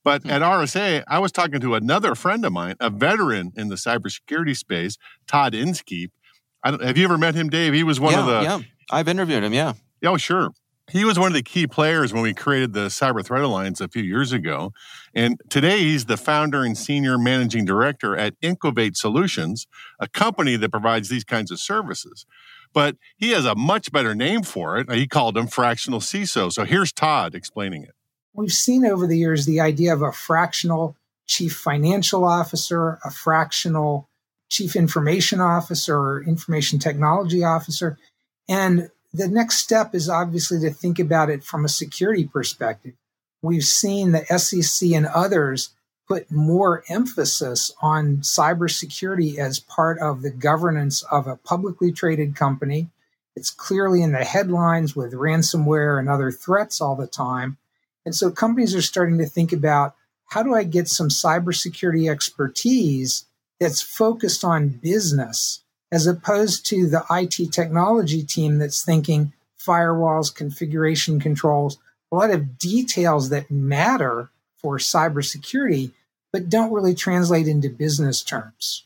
But 0.04 0.24
hmm. 0.24 0.30
at 0.30 0.42
RSA, 0.42 1.04
I 1.08 1.20
was 1.20 1.32
talking 1.32 1.60
to 1.60 1.76
another 1.76 2.16
friend 2.16 2.46
of 2.46 2.54
mine, 2.54 2.76
a 2.80 2.90
veteran 2.90 3.52
in 3.56 3.70
the 3.70 3.76
cybersecurity 3.76 4.58
space, 4.58 4.98
Todd 5.28 5.54
Inskeep. 5.54 6.12
have 6.64 6.98
you 6.98 7.04
ever 7.04 7.18
met 7.18 7.36
him, 7.36 7.50
Dave? 7.50 7.74
He 7.74 7.84
was 7.84 8.00
one 8.00 8.14
yeah, 8.14 8.20
of 8.20 8.26
the. 8.26 8.42
Yeah, 8.44 8.60
I've 8.90 9.08
interviewed 9.08 9.44
him. 9.44 9.54
Yeah. 9.54 9.74
Oh, 10.04 10.18
sure. 10.18 10.52
He 10.90 11.06
was 11.06 11.18
one 11.18 11.28
of 11.28 11.34
the 11.34 11.44
key 11.44 11.68
players 11.68 12.12
when 12.12 12.22
we 12.22 12.34
created 12.34 12.74
the 12.74 12.88
Cyber 12.88 13.24
Threat 13.24 13.44
Alliance 13.44 13.80
a 13.80 13.88
few 13.88 14.04
years 14.04 14.34
ago. 14.34 14.74
And 15.14 15.40
today 15.50 15.80
he's 15.80 16.06
the 16.06 16.18
founder 16.18 16.64
and 16.64 16.78
senior 16.78 17.18
managing 17.18 17.66
director 17.66 18.18
at 18.18 18.34
Incovate 18.42 18.98
Solutions, 18.98 19.68
a 20.00 20.08
company 20.08 20.58
that 20.58 20.70
provides 20.70 21.08
these 21.08 21.24
kinds 21.24 21.52
of 21.52 21.60
services 21.60 22.26
but 22.74 22.98
he 23.18 23.32
has 23.32 23.46
a 23.46 23.56
much 23.56 23.92
better 23.92 24.16
name 24.16 24.44
for 24.44 24.78
it. 24.78 24.92
He 24.92 25.08
called 25.08 25.36
them 25.36 25.48
fractional 25.48 26.00
CISO. 26.00 26.52
So 26.52 26.64
here's 26.64 26.92
Todd 26.92 27.36
explaining 27.36 27.84
it. 27.84 27.94
We've 28.34 28.52
seen 28.52 28.86
over 28.86 29.08
the 29.08 29.18
years 29.18 29.46
the 29.46 29.60
idea 29.60 29.94
of 29.94 30.02
a 30.02 30.12
fractional 30.12 30.96
chief 31.28 31.54
financial 31.54 32.24
officer, 32.24 33.00
a 33.04 33.12
fractional 33.12 34.08
chief 34.50 34.76
information 34.76 35.42
officer 35.42 35.98
or 35.98 36.24
information 36.24 36.80
technology 36.80 37.44
officer. 37.44 37.98
And 38.48 38.90
the 39.14 39.28
next 39.28 39.58
step 39.58 39.94
is 39.94 40.10
obviously 40.10 40.60
to 40.62 40.72
think 40.72 41.00
about 41.00 41.30
it 41.30 41.44
from 41.44 41.66
a 41.66 41.70
security 41.70 42.26
perspective. 42.26 42.94
We've 43.42 43.66
seen 43.66 44.12
the 44.12 44.26
SEC 44.38 44.92
and 44.92 45.08
others 45.08 45.72
put 46.08 46.32
more 46.32 46.84
emphasis 46.90 47.72
on 47.82 48.18
cybersecurity 48.18 49.38
as 49.38 49.60
part 49.60 50.00
of 50.00 50.22
the 50.22 50.30
governance 50.30 51.04
of 51.04 51.28
a 51.28 51.38
publicly 51.38 51.92
traded 51.92 52.36
company. 52.36 52.90
It's 53.36 53.50
clearly 53.50 54.02
in 54.02 54.12
the 54.12 54.26
headlines 54.26 54.96
with 54.96 55.14
ransomware 55.14 55.98
and 56.00 56.10
other 56.10 56.32
threats 56.32 56.82
all 56.82 56.96
the 56.96 57.08
time. 57.08 57.58
And 58.06 58.16
so 58.16 58.32
companies 58.32 58.76
are 58.76 58.82
starting 58.82 59.18
to 59.20 59.26
think 59.26 59.54
about 59.54 59.96
how 60.28 60.44
do 60.44 60.54
I 60.54 60.64
get 60.64 60.88
some 60.88 61.10
cybersecurity 61.10 62.10
expertise 62.10 63.26
that's 63.60 63.82
focused 63.82 64.44
on 64.44 64.70
business 64.70 65.64
as 65.92 66.08
opposed 66.08 66.66
to 66.68 66.88
the 66.88 67.04
IT 67.12 67.52
technology 67.52 68.24
team 68.24 68.58
that's 68.58 68.84
thinking 68.84 69.34
firewalls, 69.60 70.34
configuration 70.34 71.20
controls, 71.20 71.78
a 72.12 72.16
lot 72.16 72.32
of 72.32 72.58
details 72.58 73.30
that 73.30 73.52
matter 73.52 74.30
for 74.58 74.78
cybersecurity 74.78 75.92
but 76.32 76.50
don't 76.50 76.72
really 76.72 76.96
translate 76.96 77.48
into 77.48 77.70
business 77.70 78.24
terms. 78.24 78.86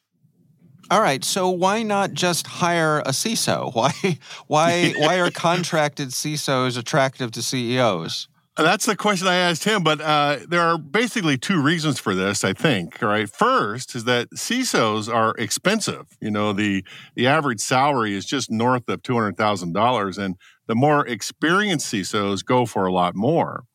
All 0.92 1.02
right, 1.02 1.24
so 1.24 1.50
why 1.50 1.84
not 1.84 2.14
just 2.14 2.46
hire 2.46 3.00
a 3.00 3.10
CISO? 3.10 3.74
Why 3.76 4.20
why 4.48 4.94
why 4.98 5.20
are 5.20 5.32
contracted 5.32 6.10
CISOs 6.10 6.78
attractive 6.78 7.32
to 7.32 7.42
CEOs? 7.42 8.28
That's 8.58 8.86
the 8.86 8.96
question 8.96 9.28
I 9.28 9.36
asked 9.36 9.66
him, 9.66 9.84
but 9.84 10.00
uh, 10.00 10.38
there 10.48 10.62
are 10.62 10.78
basically 10.78 11.38
two 11.38 11.62
reasons 11.62 12.00
for 12.00 12.16
this. 12.16 12.46
I 12.46 12.54
think. 12.54 13.02
Right, 13.02 13.30
first 13.30 13.96
is 13.96 14.06
that 14.06 14.30
CISOs 14.32 15.14
are 15.14 15.36
expensive. 15.38 16.06
You 16.22 16.32
know, 16.32 16.54
the 16.54 16.86
the 17.16 17.28
average 17.28 17.60
salary 17.60 18.16
is 18.16 18.26
just 18.26 18.50
north 18.50 18.88
of 18.88 19.04
two 19.04 19.16
hundred 19.16 19.36
thousand 19.36 19.74
dollars, 19.74 20.18
and 20.18 20.36
the 20.68 20.76
more 20.76 21.06
experienced 21.06 21.94
CISOs 21.94 22.46
go 22.46 22.66
for 22.66 22.86
a 22.86 22.94
lot 22.94 23.14
more. 23.14 23.66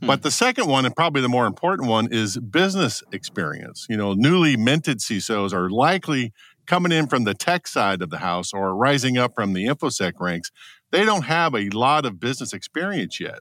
Hmm. 0.00 0.06
But 0.08 0.22
the 0.22 0.32
second 0.32 0.66
one, 0.66 0.84
and 0.84 0.96
probably 0.96 1.22
the 1.22 1.28
more 1.28 1.46
important 1.46 1.88
one, 1.88 2.08
is 2.10 2.36
business 2.38 3.04
experience. 3.12 3.86
You 3.88 3.96
know, 3.96 4.14
newly 4.14 4.56
minted 4.56 4.98
CISOs 4.98 5.52
are 5.52 5.70
likely 5.70 6.32
coming 6.66 6.90
in 6.90 7.06
from 7.06 7.22
the 7.22 7.34
tech 7.34 7.68
side 7.68 8.02
of 8.02 8.10
the 8.10 8.18
house 8.18 8.52
or 8.52 8.74
rising 8.74 9.16
up 9.16 9.32
from 9.34 9.52
the 9.52 9.66
InfoSec 9.66 10.14
ranks. 10.18 10.50
They 10.90 11.04
don't 11.04 11.22
have 11.22 11.54
a 11.54 11.68
lot 11.70 12.04
of 12.04 12.18
business 12.18 12.52
experience 12.52 13.20
yet. 13.20 13.40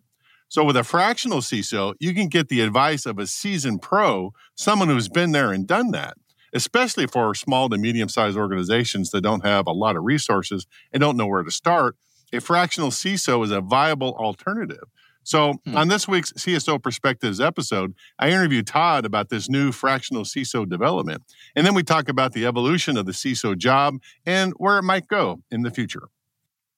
So 0.54 0.64
with 0.64 0.78
a 0.78 0.84
fractional 0.84 1.40
CISO, 1.40 1.96
you 2.00 2.14
can 2.14 2.28
get 2.28 2.48
the 2.48 2.62
advice 2.62 3.08
of 3.08 3.18
a 3.18 3.26
seasoned 3.26 3.82
pro, 3.82 4.34
someone 4.54 4.88
who's 4.88 5.10
been 5.10 5.32
there 5.32 5.52
and 5.52 5.66
done 5.66 5.90
that, 5.94 6.16
especially 6.54 7.08
for 7.08 7.34
small 7.34 7.70
to 7.70 7.78
medium 7.80 8.08
sized 8.08 8.38
organizations 8.38 9.10
that 9.10 9.22
don't 9.22 9.44
have 9.44 9.66
a 9.66 9.72
lot 9.72 9.96
of 9.96 10.04
resources 10.04 10.68
and 10.92 11.02
don't 11.02 11.18
know 11.18 11.26
where 11.26 11.42
to 11.42 11.50
start. 11.50 11.96
A 12.32 12.40
fractional 12.40 12.92
CISO 12.92 13.44
is 13.44 13.50
a 13.50 13.62
viable 13.62 14.14
alternative. 14.14 14.84
So, 15.24 15.54
hmm. 15.66 15.76
on 15.76 15.88
this 15.88 16.08
week's 16.08 16.32
CSO 16.34 16.84
Perspectives 16.84 17.42
episode, 17.42 17.96
I 18.20 18.30
interviewed 18.30 18.68
Todd 18.68 19.06
about 19.06 19.30
this 19.30 19.50
new 19.50 19.72
fractional 19.72 20.24
CISO 20.24 20.70
development. 20.70 21.24
And 21.56 21.66
then 21.66 21.74
we 21.74 21.82
talk 21.82 22.10
about 22.10 22.34
the 22.34 22.46
evolution 22.46 22.96
of 22.96 23.08
the 23.08 23.12
CISO 23.12 23.58
job 23.58 23.96
and 24.24 24.54
where 24.58 24.78
it 24.78 24.84
might 24.84 25.08
go 25.08 25.42
in 25.50 25.64
the 25.64 25.72
future. 25.72 26.10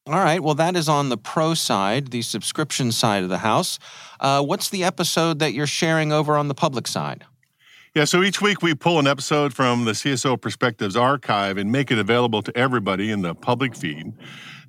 All 0.08 0.14
right. 0.20 0.42
Well, 0.42 0.54
that 0.56 0.76
is 0.76 0.88
on 0.88 1.10
the 1.10 1.18
pro 1.18 1.56
side, 1.56 2.12
the 2.12 2.22
subscription 2.22 2.92
side 2.92 3.24
of 3.24 3.30
the 3.30 3.40
house. 3.40 3.80
Uh, 4.20 4.44
what's 4.44 4.70
the 4.70 4.84
episode 4.84 5.40
that 5.40 5.54
you're 5.54 5.66
sharing 5.66 6.12
over 6.12 6.38
on 6.38 6.48
the 6.48 6.54
public 6.54 6.88
side? 6.88 7.26
Yeah, 7.96 8.04
so 8.04 8.22
each 8.22 8.42
week 8.42 8.62
we 8.62 8.76
pull 8.76 9.00
an 9.00 9.08
episode 9.08 9.54
from 9.54 9.86
the 9.86 9.94
CSO 9.94 10.40
Perspectives 10.40 10.98
archive 10.98 11.58
and 11.58 11.72
make 11.72 11.92
it 11.92 11.98
available 11.98 12.42
to 12.44 12.56
everybody 12.56 13.10
in 13.10 13.22
the 13.22 13.34
public 13.34 13.74
feed. 13.74 14.12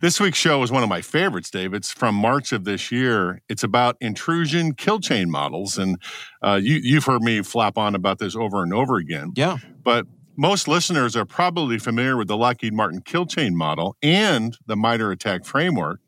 This 0.00 0.20
week's 0.20 0.38
show 0.38 0.62
is 0.62 0.70
one 0.70 0.82
of 0.82 0.88
my 0.88 1.00
favorites, 1.00 1.50
Dave. 1.50 1.74
It's 1.74 1.90
from 1.90 2.14
March 2.14 2.52
of 2.52 2.64
this 2.64 2.92
year. 2.92 3.42
It's 3.48 3.64
about 3.64 3.96
intrusion 4.00 4.74
kill 4.74 5.00
chain 5.00 5.30
models. 5.30 5.76
And 5.76 6.00
uh, 6.40 6.60
you, 6.62 6.76
you've 6.76 7.04
heard 7.04 7.22
me 7.22 7.42
flap 7.42 7.76
on 7.76 7.94
about 7.94 8.18
this 8.18 8.36
over 8.36 8.62
and 8.62 8.72
over 8.72 8.96
again. 8.96 9.32
Yeah. 9.34 9.56
But 9.82 10.06
most 10.36 10.68
listeners 10.68 11.16
are 11.16 11.24
probably 11.24 11.78
familiar 11.78 12.16
with 12.16 12.28
the 12.28 12.36
Lockheed 12.36 12.74
Martin 12.74 13.00
kill 13.00 13.26
chain 13.26 13.56
model 13.56 13.96
and 14.02 14.56
the 14.66 14.76
MITRE 14.76 15.12
ATT&CK 15.12 15.46
framework. 15.46 16.00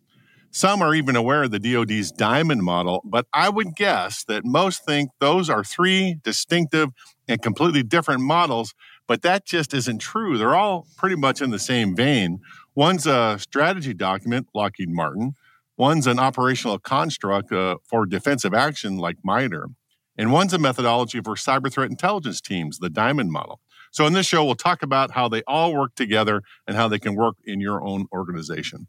Some 0.50 0.82
are 0.82 0.94
even 0.94 1.16
aware 1.16 1.44
of 1.44 1.50
the 1.50 1.58
DoD's 1.58 2.11
Diamond 2.11 2.62
model, 2.62 3.02
but 3.04 3.26
I 3.32 3.49
would 3.49 3.75
guess 3.76 4.25
that 4.25 4.44
most 4.44 4.85
think 4.85 5.11
those 5.20 5.50
are 5.50 5.62
three 5.62 6.16
distinctive 6.23 6.90
and 7.26 7.40
completely 7.42 7.82
different 7.82 8.23
models, 8.23 8.75
but 9.06 9.23
that 9.23 9.47
just 9.47 9.75
isn't 9.75 9.99
true. 9.99 10.38
They're 10.38 10.56
all 10.56 10.87
pretty 10.97 11.16
much 11.16 11.42
in 11.42 11.50
the 11.50 11.58
same 11.58 11.94
vein. 11.94 12.40
One's 12.75 13.06
a 13.06 13.38
strategy 13.38 13.92
document, 13.92 14.49
Lockheed 14.54 14.90
Martin. 14.90 15.35
One's 15.76 16.06
an 16.06 16.18
operational 16.18 16.78
construct 16.78 17.52
uh, 17.52 17.76
for 17.85 18.06
defensive 18.06 18.54
action, 18.54 18.97
like 18.97 19.16
MITRE. 19.23 19.68
And 20.16 20.32
one's 20.32 20.52
a 20.52 20.58
methodology 20.58 21.20
for 21.20 21.37
cyber 21.37 21.73
threat 21.73 21.90
intelligence 21.90 22.40
teams, 22.40 22.78
the 22.78 22.90
Diamond 22.90 23.30
model. 23.30 23.61
So, 23.90 24.07
in 24.07 24.12
this 24.12 24.26
show, 24.26 24.45
we'll 24.45 24.54
talk 24.54 24.83
about 24.83 25.12
how 25.12 25.28
they 25.28 25.42
all 25.47 25.75
work 25.75 25.95
together 25.95 26.42
and 26.66 26.76
how 26.76 26.88
they 26.88 26.99
can 26.99 27.14
work 27.14 27.37
in 27.45 27.61
your 27.61 27.83
own 27.85 28.07
organization. 28.12 28.87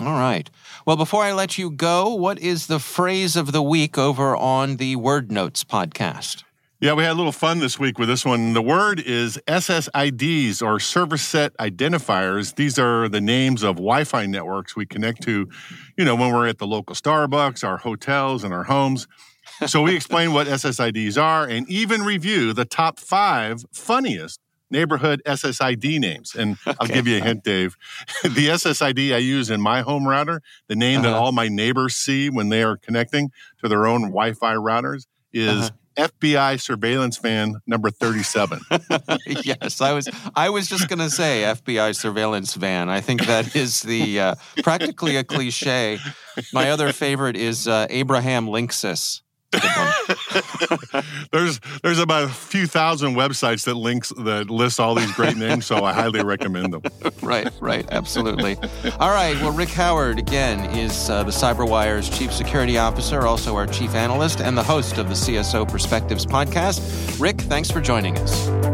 All 0.00 0.12
right. 0.12 0.48
Well, 0.86 0.96
before 0.96 1.22
I 1.22 1.32
let 1.32 1.58
you 1.58 1.70
go, 1.70 2.14
what 2.14 2.38
is 2.38 2.66
the 2.66 2.78
phrase 2.78 3.36
of 3.36 3.52
the 3.52 3.62
week 3.62 3.98
over 3.98 4.34
on 4.34 4.76
the 4.76 4.96
Word 4.96 5.30
Notes 5.30 5.64
podcast? 5.64 6.44
Yeah, 6.80 6.94
we 6.94 7.04
had 7.04 7.12
a 7.12 7.14
little 7.14 7.30
fun 7.30 7.60
this 7.60 7.78
week 7.78 7.98
with 8.00 8.08
this 8.08 8.24
one. 8.24 8.54
The 8.54 8.62
word 8.62 8.98
is 8.98 9.38
SSIDs 9.46 10.60
or 10.60 10.80
service 10.80 11.22
set 11.22 11.56
identifiers. 11.58 12.56
These 12.56 12.76
are 12.76 13.08
the 13.08 13.20
names 13.20 13.62
of 13.62 13.76
Wi 13.76 14.02
Fi 14.02 14.26
networks 14.26 14.74
we 14.74 14.84
connect 14.84 15.22
to, 15.22 15.48
you 15.96 16.04
know, 16.04 16.16
when 16.16 16.32
we're 16.32 16.48
at 16.48 16.58
the 16.58 16.66
local 16.66 16.96
Starbucks, 16.96 17.62
our 17.62 17.76
hotels, 17.76 18.42
and 18.42 18.52
our 18.52 18.64
homes 18.64 19.06
so 19.66 19.82
we 19.82 19.94
explain 19.94 20.32
what 20.32 20.46
SSIDs 20.46 21.20
are 21.20 21.46
and 21.46 21.68
even 21.68 22.02
review 22.02 22.52
the 22.52 22.64
top 22.64 22.98
five 22.98 23.64
funniest 23.72 24.40
neighborhood 24.72 25.22
SSID 25.24 26.00
names. 26.00 26.34
And 26.34 26.56
okay. 26.66 26.76
I'll 26.80 26.88
give 26.88 27.06
you 27.06 27.18
a 27.18 27.20
hint, 27.20 27.44
Dave. 27.44 27.76
the 28.22 28.48
SSID 28.48 29.14
I 29.14 29.18
use 29.18 29.50
in 29.50 29.60
my 29.60 29.82
home 29.82 30.08
router, 30.08 30.40
the 30.66 30.74
name 30.74 31.00
uh-huh. 31.00 31.10
that 31.10 31.16
all 31.16 31.30
my 31.30 31.48
neighbors 31.48 31.94
see 31.94 32.30
when 32.30 32.48
they 32.48 32.62
are 32.62 32.76
connecting 32.76 33.30
to 33.62 33.68
their 33.68 33.86
own 33.86 34.02
Wi 34.02 34.32
Fi 34.32 34.54
routers, 34.54 35.06
is 35.32 35.70
uh-huh. 35.96 36.08
FBI 36.08 36.60
surveillance 36.60 37.18
van 37.18 37.56
number 37.66 37.90
37. 37.90 38.60
yes, 39.26 39.80
I 39.80 39.92
was 39.92 40.08
I 40.34 40.48
was 40.48 40.68
just 40.68 40.88
going 40.88 40.98
to 40.98 41.10
say 41.10 41.42
FBI 41.42 41.94
surveillance 41.94 42.54
van. 42.54 42.88
I 42.88 43.00
think 43.00 43.26
that 43.26 43.54
is 43.54 43.82
the 43.82 44.20
uh, 44.20 44.34
practically 44.62 45.16
a 45.16 45.24
cliche. 45.24 45.98
My 46.52 46.70
other 46.70 46.92
favorite 46.92 47.36
is 47.36 47.68
uh, 47.68 47.86
Abraham 47.90 48.46
Linksys. 48.46 49.20
there's 51.32 51.60
there's 51.82 51.98
about 51.98 52.24
a 52.24 52.28
few 52.28 52.66
thousand 52.66 53.14
websites 53.14 53.64
that 53.64 53.74
links 53.74 54.10
that 54.10 54.50
list 54.50 54.80
all 54.80 54.94
these 54.94 55.12
great 55.12 55.36
names, 55.36 55.66
so 55.66 55.84
I 55.84 55.92
highly 55.92 56.22
recommend 56.22 56.72
them. 56.72 56.82
right, 57.22 57.48
right, 57.60 57.86
absolutely. 57.90 58.56
all 58.98 59.10
right, 59.10 59.36
well, 59.42 59.52
Rick 59.52 59.70
Howard 59.70 60.18
again 60.18 60.70
is 60.76 61.10
uh, 61.10 61.22
the 61.22 61.30
CyberWire's 61.30 62.08
chief 62.08 62.32
security 62.32 62.78
officer, 62.78 63.26
also 63.26 63.54
our 63.54 63.66
chief 63.66 63.94
analyst, 63.94 64.40
and 64.40 64.56
the 64.56 64.62
host 64.62 64.98
of 64.98 65.08
the 65.08 65.14
CSO 65.14 65.68
Perspectives 65.68 66.24
podcast. 66.24 67.20
Rick, 67.20 67.40
thanks 67.42 67.70
for 67.70 67.80
joining 67.80 68.16
us. 68.18 68.71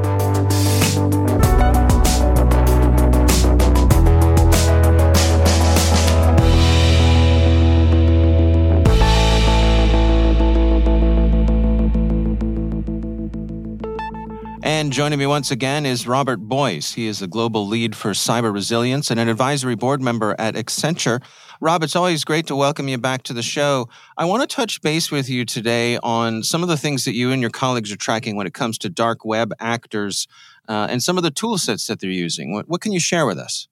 And 14.79 14.93
joining 14.93 15.19
me 15.19 15.27
once 15.27 15.51
again 15.51 15.85
is 15.85 16.07
Robert 16.07 16.37
Boyce. 16.37 16.93
He 16.95 17.09
is 17.09 17.19
the 17.19 17.27
global 17.27 17.67
lead 17.67 17.97
for 17.97 18.11
cyber 18.11 18.53
resilience 18.53 19.11
and 19.11 19.19
an 19.19 19.29
advisory 19.29 19.75
board 19.75 20.01
member 20.01 20.37
at 20.39 20.55
Accenture. 20.55 21.21
Rob, 21.61 21.83
it's 21.83 21.97
always 21.97 22.23
great 22.23 22.47
to 22.47 22.55
welcome 22.55 22.87
you 22.87 22.97
back 22.97 23.25
to 23.25 23.33
the 23.33 23.43
show. 23.43 23.89
I 24.17 24.25
want 24.25 24.49
to 24.49 24.57
touch 24.57 24.81
base 24.81 25.11
with 25.11 25.29
you 25.29 25.45
today 25.45 25.99
on 26.01 26.45
some 26.45 26.63
of 26.63 26.69
the 26.69 26.77
things 26.77 27.05
that 27.07 27.17
you 27.17 27.33
and 27.33 27.41
your 27.41 27.51
colleagues 27.51 27.91
are 27.91 27.97
tracking 27.97 28.37
when 28.37 28.47
it 28.47 28.55
comes 28.55 28.79
to 28.79 28.89
dark 28.89 29.25
web 29.25 29.53
actors 29.59 30.29
uh, 30.69 30.87
and 30.89 31.03
some 31.03 31.17
of 31.17 31.25
the 31.25 31.33
tool 31.33 31.59
sets 31.59 31.89
that 31.89 31.99
they're 31.99 32.09
using. 32.09 32.53
What, 32.53 32.69
what, 32.69 32.81
can 32.81 32.93
you 32.93 33.01
share 33.01 33.27
with 33.27 33.37
us? 33.37 33.67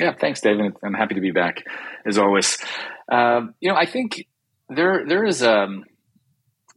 Yeah, 0.00 0.12
thanks, 0.12 0.40
David. 0.40 0.72
I'm 0.82 0.94
happy 0.94 1.14
to 1.14 1.20
be 1.20 1.30
back 1.30 1.62
as 2.04 2.18
always. 2.18 2.58
Um, 3.12 3.54
you 3.60 3.68
know, 3.68 3.76
I 3.76 3.86
think 3.86 4.26
there 4.68 5.06
there 5.06 5.24
is 5.24 5.40
um, 5.40 5.84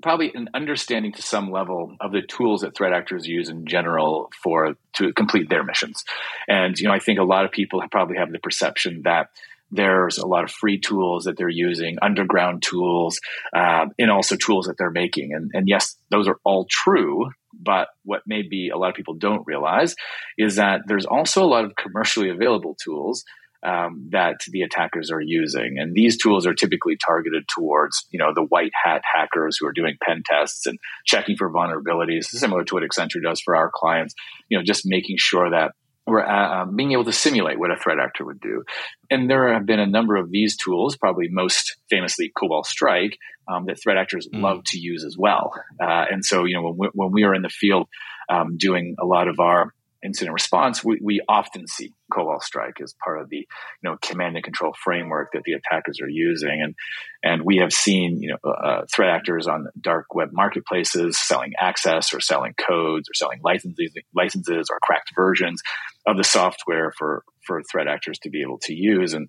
probably 0.02 0.32
an 0.34 0.50
understanding 0.54 1.12
to 1.14 1.22
some 1.22 1.52
level 1.52 1.96
of 2.00 2.12
the 2.12 2.22
tools 2.22 2.62
that 2.62 2.76
threat 2.76 2.94
actors 2.94 3.28
use 3.28 3.50
in 3.50 3.66
general 3.66 4.32
for 4.44 4.76
to 4.94 5.14
complete 5.14 5.50
their 5.50 5.64
missions. 5.64 6.04
And 6.48 6.78
you 6.78 6.88
know, 6.88 6.94
I 6.94 7.00
think 7.00 7.20
a 7.20 7.24
lot 7.24 7.46
of 7.46 7.52
people 7.52 7.82
probably 7.92 8.18
have 8.18 8.32
the 8.32 8.40
perception 8.40 9.02
that 9.06 9.30
there's 9.72 10.18
a 10.18 10.26
lot 10.26 10.44
of 10.44 10.52
free 10.52 10.80
tools 10.80 11.26
that 11.26 11.38
they're 11.38 11.50
using, 11.50 11.98
underground 12.02 12.64
tools, 12.64 13.20
uh, 13.54 13.88
and 14.00 14.10
also 14.10 14.36
tools 14.36 14.68
that 14.68 14.78
they're 14.78 14.92
making. 14.92 15.34
And, 15.34 15.52
and 15.54 15.68
yes, 15.68 15.98
those 16.10 16.28
are 16.28 16.38
all 16.46 16.66
true. 16.70 17.30
But 17.54 17.90
what 18.04 18.22
maybe 18.26 18.70
a 18.70 18.78
lot 18.78 18.90
of 18.90 18.96
people 18.96 19.16
don't 19.16 19.46
realize 19.46 19.96
is 20.38 20.56
that 20.56 20.82
there's 20.88 21.06
also 21.06 21.44
a 21.44 21.48
lot 21.48 21.66
of 21.66 21.76
commercially 21.76 22.30
available 22.30 22.78
tools 22.82 23.26
um, 23.66 24.10
that 24.12 24.42
the 24.50 24.62
attackers 24.62 25.12
are 25.12 25.22
using. 25.22 25.78
And 25.80 25.94
these 25.94 26.18
tools 26.18 26.46
are 26.46 26.54
typically 26.54 26.98
targeted 26.98 27.46
towards, 27.48 28.06
you 28.12 28.20
know, 28.20 28.34
the 28.34 28.44
white 28.44 28.72
hat 28.84 29.02
hackers 29.12 29.58
who 29.60 29.68
are 29.68 29.74
doing 29.74 29.98
pen 30.02 30.24
tests 30.26 30.66
and 30.66 30.80
checking 31.06 31.38
for 31.38 31.52
vulnerabilities, 31.52 32.26
similar 32.26 32.64
to 32.64 32.76
what 32.76 32.84
Accenture 32.84 33.22
does 33.24 33.42
for 33.42 33.56
our 33.56 33.72
clients. 33.74 34.14
You 34.50 34.58
know, 34.58 34.64
just 34.64 34.84
making 34.86 35.18
sure 35.18 35.50
that 35.50 35.72
we're 36.08 36.26
uh, 36.26 36.62
um, 36.62 36.76
being 36.76 36.94
able 36.94 37.04
to 37.04 37.12
simulate 37.12 37.60
what 37.60 37.70
a 37.70 37.76
threat 37.76 38.00
actor 38.00 38.26
would 38.26 38.40
do. 38.40 38.64
And 39.12 39.30
there 39.30 39.54
have 39.54 39.66
been 39.66 39.82
a 39.82 39.86
number 39.86 40.16
of 40.16 40.32
these 40.32 40.56
tools, 40.56 40.96
probably 40.96 41.28
most 41.30 41.76
famously 41.90 42.32
Cobalt 42.34 42.66
Strike, 42.66 43.18
um, 43.52 43.66
that 43.66 43.82
threat 43.82 43.98
actors 43.98 44.28
mm. 44.34 44.42
love 44.42 44.64
to 44.68 44.80
use 44.80 45.04
as 45.04 45.18
well. 45.18 45.52
Uh, 45.82 46.06
and 46.10 46.24
so, 46.24 46.46
you 46.46 46.56
know, 46.56 46.64
when 46.64 46.78
we, 46.78 46.88
when 46.94 47.12
we 47.12 47.24
are 47.24 47.34
in 47.34 47.42
the 47.42 47.50
field 47.50 47.90
um, 48.30 48.58
doing 48.58 48.96
a 49.00 49.06
lot 49.06 49.28
of 49.28 49.40
our 49.42 49.74
incident 50.04 50.34
response, 50.34 50.84
we, 50.84 51.00
we 51.02 51.22
often 51.28 51.68
see 51.68 51.94
Cobalt 52.12 52.44
Strike 52.44 52.80
as 52.82 52.94
part 53.04 53.22
of 53.22 53.30
the 53.30 53.38
you 53.38 53.46
know 53.84 53.98
command 54.02 54.36
and 54.36 54.44
control 54.44 54.74
framework 54.84 55.30
that 55.34 55.44
the 55.44 55.54
attackers 55.54 56.00
are 56.02 56.10
using, 56.10 56.62
and 56.62 56.76
and 57.24 57.44
we 57.44 57.58
have 57.58 57.74
seen 57.74 58.22
you 58.22 58.30
know 58.30 58.52
uh, 58.52 58.86
threat 58.94 59.10
actors 59.10 59.48
on 59.48 59.68
dark 59.80 60.14
web 60.14 60.30
marketplaces 60.32 61.20
selling 61.20 61.54
access 61.60 62.14
or 62.14 62.20
selling 62.20 62.54
codes 62.54 63.10
or 63.10 63.14
selling 63.14 63.40
licenses 63.44 63.94
licenses 64.16 64.70
or 64.70 64.80
cracked 64.82 65.12
versions 65.16 65.62
of 66.06 66.18
the 66.18 66.24
software 66.24 66.94
for 66.98 67.24
for 67.46 67.62
threat 67.64 67.88
actors 67.88 68.20
to 68.20 68.30
be 68.30 68.42
able 68.42 68.60
to 68.60 68.74
use, 68.74 69.14
and 69.14 69.28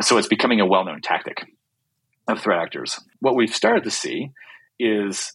so 0.00 0.18
it's 0.18 0.28
becoming 0.28 0.60
a 0.60 0.66
well 0.66 0.84
known 0.84 1.00
tactic 1.00 1.44
of 2.28 2.40
threat 2.40 2.60
actors. 2.60 3.00
What 3.20 3.36
we've 3.36 3.54
started 3.54 3.84
to 3.84 3.90
see 3.90 4.30
is 4.78 5.32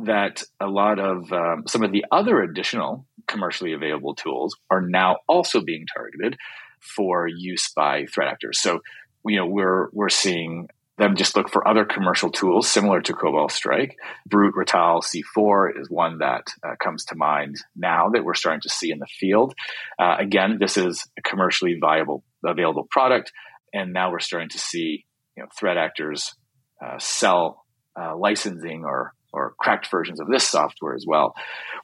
that 0.00 0.42
a 0.60 0.66
lot 0.66 0.98
of 0.98 1.32
um, 1.32 1.64
some 1.66 1.82
of 1.82 1.92
the 1.92 2.04
other 2.12 2.42
additional 2.42 3.06
commercially 3.26 3.72
available 3.72 4.14
tools 4.14 4.56
are 4.70 4.82
now 4.82 5.16
also 5.28 5.60
being 5.60 5.86
targeted 5.86 6.36
for 6.80 7.26
use 7.26 7.72
by 7.74 8.06
threat 8.06 8.28
actors. 8.28 8.60
So, 8.60 8.80
you 9.24 9.36
know, 9.36 9.46
we're 9.46 9.88
we're 9.92 10.08
seeing 10.08 10.68
them 10.98 11.16
just 11.16 11.36
look 11.36 11.50
for 11.50 11.66
other 11.68 11.84
commercial 11.84 12.30
tools 12.30 12.68
similar 12.68 13.02
to 13.02 13.12
Cobalt 13.12 13.52
Strike. 13.52 13.96
Brute 14.26 14.54
Ratel 14.54 15.02
C4 15.02 15.78
is 15.78 15.90
one 15.90 16.18
that 16.18 16.46
uh, 16.66 16.74
comes 16.82 17.04
to 17.06 17.14
mind 17.14 17.56
now 17.74 18.08
that 18.14 18.24
we're 18.24 18.34
starting 18.34 18.62
to 18.62 18.70
see 18.70 18.90
in 18.90 18.98
the 18.98 19.06
field. 19.06 19.54
Uh, 19.98 20.16
again, 20.18 20.56
this 20.58 20.78
is 20.78 21.06
a 21.18 21.22
commercially 21.22 21.76
viable, 21.78 22.24
available 22.44 22.86
product, 22.90 23.30
and 23.74 23.92
now 23.92 24.10
we're 24.10 24.20
starting 24.20 24.48
to 24.50 24.58
see 24.58 25.04
you 25.36 25.42
know, 25.42 25.48
threat 25.58 25.76
actors 25.76 26.34
uh, 26.82 26.98
sell 26.98 27.66
uh, 28.00 28.16
licensing 28.16 28.84
or 28.84 29.12
or 29.36 29.54
cracked 29.58 29.90
versions 29.90 30.18
of 30.18 30.28
this 30.28 30.44
software 30.44 30.94
as 30.94 31.04
well, 31.06 31.34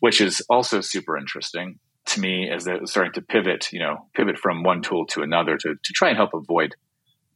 which 0.00 0.20
is 0.20 0.42
also 0.48 0.80
super 0.80 1.16
interesting 1.16 1.78
to 2.06 2.20
me 2.20 2.50
as 2.50 2.64
they're 2.64 2.84
starting 2.86 3.12
to 3.12 3.22
pivot, 3.22 3.72
you 3.72 3.78
know, 3.78 4.06
pivot 4.14 4.38
from 4.38 4.62
one 4.62 4.82
tool 4.82 5.06
to 5.06 5.22
another 5.22 5.56
to, 5.56 5.74
to 5.74 5.92
try 5.92 6.08
and 6.08 6.16
help 6.16 6.34
avoid 6.34 6.74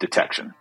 detection. 0.01 0.55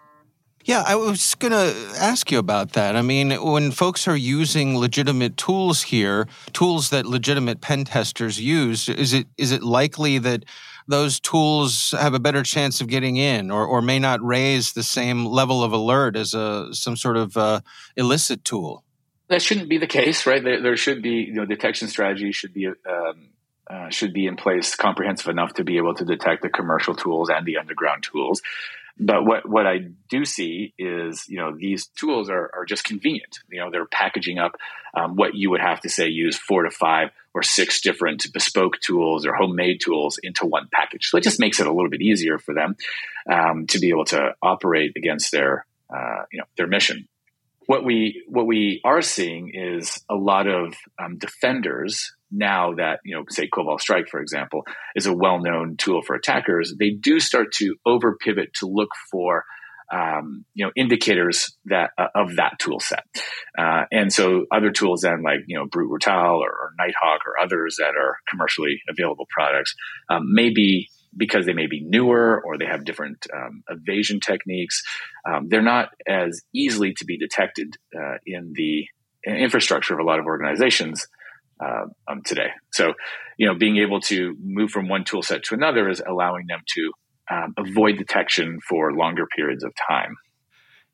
Yeah, 0.65 0.83
I 0.85 0.95
was 0.95 1.35
going 1.35 1.51
to 1.51 1.75
ask 1.99 2.31
you 2.31 2.39
about 2.39 2.73
that. 2.73 2.95
I 2.95 3.03
mean, 3.03 3.31
when 3.31 3.69
folks 3.69 4.07
are 4.07 4.15
using 4.15 4.75
legitimate 4.79 5.37
tools 5.37 5.83
here, 5.83 6.27
tools 6.53 6.89
that 6.89 7.05
legitimate 7.05 7.61
pen 7.61 7.85
testers 7.85 8.41
use, 8.41 8.89
is 8.89 9.13
it 9.13 9.27
is 9.37 9.51
it 9.51 9.61
likely 9.61 10.17
that 10.17 10.43
those 10.87 11.19
tools 11.19 11.93
have 11.99 12.15
a 12.15 12.19
better 12.19 12.41
chance 12.41 12.81
of 12.81 12.87
getting 12.87 13.17
in, 13.17 13.51
or, 13.51 13.63
or 13.65 13.81
may 13.81 13.99
not 13.99 14.23
raise 14.23 14.73
the 14.73 14.83
same 14.83 15.25
level 15.25 15.63
of 15.63 15.71
alert 15.71 16.15
as 16.15 16.33
a 16.33 16.73
some 16.73 16.95
sort 16.95 17.17
of 17.17 17.37
uh, 17.37 17.61
illicit 17.95 18.43
tool? 18.43 18.84
That 19.27 19.41
shouldn't 19.41 19.69
be 19.69 19.79
the 19.79 19.87
case, 19.87 20.25
right? 20.25 20.43
There, 20.43 20.61
there 20.61 20.77
should 20.77 21.01
be, 21.01 21.25
you 21.27 21.33
know, 21.33 21.45
detection 21.45 21.87
strategy 21.87 22.31
should 22.31 22.53
be 22.53 22.67
um, 22.67 23.29
uh, 23.67 23.89
should 23.89 24.13
be 24.13 24.27
in 24.27 24.35
place, 24.35 24.75
comprehensive 24.75 25.27
enough 25.27 25.55
to 25.55 25.63
be 25.63 25.77
able 25.77 25.95
to 25.95 26.05
detect 26.05 26.43
the 26.43 26.49
commercial 26.49 26.95
tools 26.95 27.29
and 27.29 27.45
the 27.45 27.57
underground 27.57 28.03
tools. 28.03 28.41
But 28.97 29.25
what, 29.25 29.49
what 29.49 29.67
I 29.67 29.89
do 30.09 30.23
see 30.23 30.73
is, 30.77 31.27
you 31.27 31.37
know, 31.37 31.53
these 31.57 31.87
tools 31.87 32.29
are, 32.29 32.49
are 32.55 32.65
just 32.65 32.85
convenient. 32.85 33.39
You 33.49 33.59
know, 33.59 33.71
they're 33.71 33.85
packaging 33.85 34.37
up 34.37 34.55
um, 34.93 35.15
what 35.15 35.35
you 35.35 35.49
would 35.49 35.59
have 35.59 35.81
to 35.81 35.89
say 35.89 36.07
use 36.07 36.37
four 36.37 36.63
to 36.63 36.69
five 36.69 37.09
or 37.33 37.43
six 37.43 37.81
different 37.81 38.31
bespoke 38.31 38.79
tools 38.79 39.25
or 39.25 39.33
homemade 39.33 39.81
tools 39.81 40.17
into 40.23 40.45
one 40.45 40.69
package. 40.71 41.07
So 41.07 41.17
it 41.17 41.23
just 41.23 41.41
makes 41.41 41.59
it 41.59 41.67
a 41.67 41.73
little 41.73 41.89
bit 41.89 42.01
easier 42.01 42.37
for 42.37 42.53
them 42.53 42.77
um, 43.29 43.67
to 43.67 43.79
be 43.79 43.89
able 43.89 44.05
to 44.05 44.35
operate 44.41 44.93
against 44.95 45.31
their, 45.33 45.65
uh, 45.93 46.23
you 46.31 46.39
know, 46.39 46.45
their 46.55 46.67
mission. 46.67 47.07
What 47.67 47.83
we 47.83 48.23
what 48.27 48.45
we 48.45 48.81
are 48.83 49.01
seeing 49.01 49.51
is 49.53 50.03
a 50.09 50.15
lot 50.15 50.47
of 50.47 50.75
um, 51.03 51.17
defenders 51.17 52.13
now 52.31 52.73
that 52.75 52.99
you 53.03 53.15
know 53.15 53.23
say 53.29 53.47
cobalt 53.47 53.81
strike 53.81 54.07
for 54.09 54.19
example 54.19 54.63
is 54.95 55.05
a 55.05 55.15
well-known 55.15 55.75
tool 55.77 56.01
for 56.01 56.15
attackers. 56.15 56.73
They 56.77 56.91
do 56.91 57.19
start 57.19 57.51
to 57.53 57.75
over 57.85 58.17
pivot 58.23 58.53
to 58.59 58.67
look 58.67 58.89
for 59.11 59.45
um, 59.91 60.45
you 60.53 60.65
know 60.65 60.71
indicators 60.75 61.55
that 61.65 61.91
uh, 61.97 62.07
of 62.15 62.35
that 62.35 62.59
tool 62.59 62.79
set. 62.79 63.03
Uh, 63.57 63.83
and 63.91 64.11
so 64.11 64.45
other 64.51 64.71
tools 64.71 65.01
then 65.01 65.23
like 65.23 65.39
you 65.47 65.57
know 65.57 65.65
Brute 65.65 65.91
Ratel 65.91 66.39
or, 66.39 66.49
or 66.49 66.71
nighthawk 66.77 67.21
or 67.25 67.39
others 67.41 67.77
that 67.79 67.95
are 67.95 68.17
commercially 68.29 68.81
available 68.89 69.27
products 69.29 69.73
um, 70.09 70.33
maybe 70.33 70.89
because 71.17 71.45
they 71.45 71.53
may 71.53 71.67
be 71.67 71.81
newer 71.81 72.41
or 72.45 72.57
they 72.57 72.65
have 72.65 72.85
different 72.85 73.27
um, 73.33 73.63
evasion 73.69 74.19
techniques 74.19 74.83
um, 75.25 75.47
they're 75.49 75.61
not 75.61 75.89
as 76.07 76.41
easily 76.53 76.93
to 76.93 77.05
be 77.05 77.17
detected 77.17 77.75
uh, 77.95 78.17
in 78.25 78.53
the 78.55 78.85
infrastructure 79.25 79.93
of 79.93 79.99
a 79.99 80.03
lot 80.03 80.19
of 80.19 80.25
organizations 80.25 81.07
uh, 81.63 81.85
um, 82.07 82.21
today. 82.23 82.49
So, 82.71 82.93
you 83.37 83.47
know, 83.47 83.55
being 83.55 83.77
able 83.77 84.01
to 84.01 84.35
move 84.41 84.71
from 84.71 84.87
one 84.87 85.03
tool 85.03 85.21
set 85.21 85.43
to 85.45 85.55
another 85.55 85.89
is 85.89 86.01
allowing 86.05 86.47
them 86.47 86.61
to 86.75 86.91
um, 87.31 87.53
avoid 87.57 87.97
detection 87.97 88.59
for 88.67 88.93
longer 88.93 89.25
periods 89.35 89.63
of 89.63 89.73
time. 89.89 90.15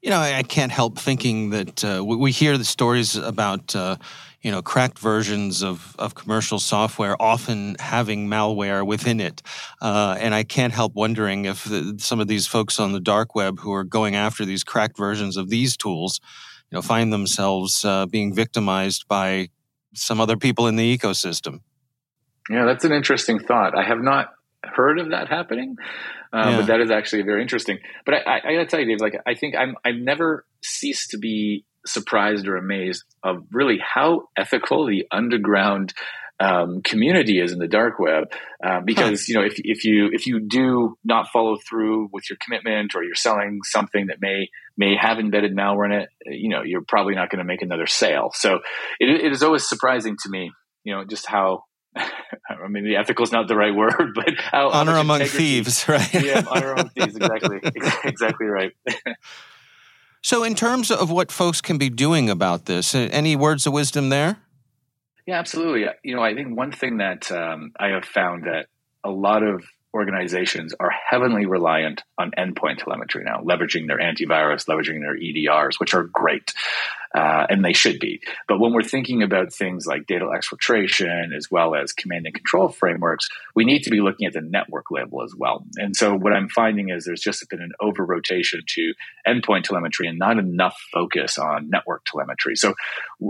You 0.01 0.09
know, 0.09 0.19
I 0.19 0.41
can't 0.41 0.71
help 0.71 0.97
thinking 0.97 1.51
that 1.51 1.85
uh, 1.85 2.03
we 2.03 2.31
hear 2.31 2.57
the 2.57 2.65
stories 2.65 3.15
about, 3.15 3.75
uh, 3.75 3.97
you 4.41 4.49
know, 4.49 4.63
cracked 4.63 4.97
versions 4.97 5.61
of, 5.61 5.95
of 5.99 6.15
commercial 6.15 6.57
software 6.57 7.15
often 7.21 7.75
having 7.79 8.27
malware 8.27 8.83
within 8.85 9.19
it. 9.19 9.43
Uh, 9.79 10.17
and 10.19 10.33
I 10.33 10.43
can't 10.43 10.73
help 10.73 10.95
wondering 10.95 11.45
if 11.45 11.65
the, 11.65 11.97
some 11.99 12.19
of 12.19 12.27
these 12.27 12.47
folks 12.47 12.79
on 12.79 12.93
the 12.93 12.99
dark 12.99 13.35
web 13.35 13.59
who 13.59 13.71
are 13.73 13.83
going 13.83 14.15
after 14.15 14.43
these 14.43 14.63
cracked 14.63 14.97
versions 14.97 15.37
of 15.37 15.49
these 15.49 15.77
tools, 15.77 16.19
you 16.71 16.75
know, 16.75 16.81
find 16.81 17.13
themselves 17.13 17.85
uh, 17.85 18.07
being 18.07 18.33
victimized 18.33 19.07
by 19.07 19.49
some 19.93 20.19
other 20.19 20.35
people 20.35 20.67
in 20.67 20.77
the 20.77 20.97
ecosystem. 20.97 21.59
Yeah, 22.49 22.65
that's 22.65 22.85
an 22.85 22.91
interesting 22.91 23.37
thought. 23.37 23.77
I 23.77 23.83
have 23.83 24.01
not 24.01 24.33
heard 24.63 24.99
of 24.99 25.09
that 25.09 25.27
happening, 25.29 25.75
uh, 26.33 26.49
yeah. 26.49 26.57
but 26.57 26.67
that 26.67 26.81
is 26.81 26.91
actually 26.91 27.23
very 27.23 27.41
interesting. 27.41 27.79
But 28.05 28.15
I, 28.15 28.17
I, 28.17 28.35
I 28.35 28.53
got 28.55 28.59
to 28.59 28.65
tell 28.65 28.79
you, 28.79 28.85
Dave, 28.85 29.01
like 29.01 29.15
I 29.25 29.35
think 29.35 29.55
I'm 29.55 29.75
I've 29.83 29.95
never 29.95 30.45
ceased 30.63 31.11
to 31.11 31.17
be 31.17 31.65
surprised 31.85 32.47
or 32.47 32.57
amazed 32.57 33.03
of 33.23 33.43
really 33.51 33.79
how 33.79 34.29
ethical 34.37 34.85
the 34.85 35.05
underground 35.11 35.93
um, 36.39 36.81
community 36.81 37.39
is 37.39 37.51
in 37.51 37.59
the 37.59 37.67
dark 37.67 37.99
web 37.99 38.31
uh, 38.65 38.81
because 38.83 39.21
huh. 39.21 39.25
you 39.27 39.35
know 39.35 39.45
if, 39.45 39.53
if 39.57 39.85
you 39.85 40.09
if 40.11 40.25
you 40.25 40.39
do 40.39 40.97
not 41.03 41.27
follow 41.31 41.57
through 41.57 42.09
with 42.11 42.29
your 42.29 42.37
commitment 42.41 42.95
or 42.95 43.03
you're 43.03 43.13
selling 43.13 43.59
something 43.63 44.07
that 44.07 44.17
may 44.21 44.49
may 44.75 44.95
have 44.99 45.19
embedded 45.19 45.55
malware 45.55 45.85
in 45.85 45.91
it 45.91 46.09
you 46.25 46.49
know 46.49 46.63
you're 46.63 46.83
probably 46.87 47.13
not 47.13 47.29
going 47.29 47.37
to 47.37 47.45
make 47.45 47.61
another 47.61 47.85
sale 47.85 48.31
so 48.33 48.55
it, 48.99 49.25
it 49.25 49.31
is 49.31 49.43
always 49.43 49.69
surprising 49.69 50.17
to 50.23 50.29
me 50.29 50.51
you 50.83 50.95
know 50.95 51.05
just 51.05 51.27
how 51.27 51.63
I 51.95 52.67
mean, 52.69 52.83
the 52.83 52.95
ethical 52.95 53.23
is 53.23 53.31
not 53.31 53.47
the 53.47 53.55
right 53.55 53.73
word, 53.73 54.11
but 54.15 54.33
how, 54.37 54.69
honor 54.69 54.93
how 54.93 55.01
among 55.01 55.21
thieves, 55.25 55.85
right? 55.87 56.13
yeah, 56.13 56.43
honor 56.49 56.73
among 56.73 56.89
thieves, 56.89 57.15
exactly, 57.15 57.59
exactly 58.03 58.47
right. 58.47 58.71
so, 60.21 60.43
in 60.43 60.55
terms 60.55 60.91
of 60.91 61.11
what 61.11 61.31
folks 61.31 61.61
can 61.61 61.77
be 61.77 61.89
doing 61.89 62.29
about 62.29 62.65
this, 62.65 62.95
any 62.95 63.35
words 63.35 63.67
of 63.67 63.73
wisdom 63.73 64.09
there? 64.09 64.37
Yeah, 65.25 65.37
absolutely. 65.37 65.85
You 66.03 66.15
know, 66.15 66.23
I 66.23 66.33
think 66.33 66.57
one 66.57 66.71
thing 66.71 66.97
that 66.97 67.31
um, 67.31 67.73
I 67.79 67.89
have 67.89 68.05
found 68.05 68.45
that 68.45 68.67
a 69.03 69.09
lot 69.09 69.43
of 69.43 69.63
organizations 69.93 70.73
are 70.79 70.89
heavily 70.89 71.45
reliant 71.45 72.03
on 72.17 72.31
endpoint 72.37 72.77
telemetry 72.77 73.23
now, 73.23 73.41
leveraging 73.41 73.87
their 73.87 73.99
antivirus, 73.99 74.65
leveraging 74.67 75.01
their 75.01 75.17
EDRs, 75.17 75.79
which 75.79 75.93
are 75.93 76.03
great, 76.03 76.53
uh, 77.13 77.45
and 77.49 77.63
they 77.63 77.73
should 77.73 77.99
be. 77.99 78.21
But 78.47 78.59
when 78.59 78.71
we're 78.71 78.83
thinking 78.83 79.21
about 79.21 79.53
things 79.53 79.85
like 79.85 80.07
data 80.07 80.25
exfiltration 80.25 81.35
as 81.35 81.51
well 81.51 81.75
as 81.75 81.91
command 81.91 82.25
and 82.25 82.33
control 82.33 82.69
frameworks, 82.69 83.27
we 83.53 83.65
need 83.65 83.83
to 83.83 83.89
be 83.89 83.99
looking 83.99 84.27
at 84.27 84.33
the 84.33 84.41
network 84.41 84.91
level 84.91 85.23
as 85.23 85.33
well. 85.35 85.65
And 85.75 85.95
so 85.95 86.15
what 86.15 86.33
I'm 86.33 86.47
finding 86.47 86.89
is 86.89 87.03
there's 87.03 87.21
just 87.21 87.47
been 87.49 87.61
an 87.61 87.73
over 87.81 88.05
rotation 88.05 88.61
to 88.75 88.93
endpoint 89.27 89.63
telemetry 89.63 90.07
and 90.07 90.17
not 90.17 90.39
enough 90.39 90.77
focus 90.93 91.37
on 91.37 91.69
network 91.69 92.05
telemetry. 92.05 92.55
So 92.55 92.75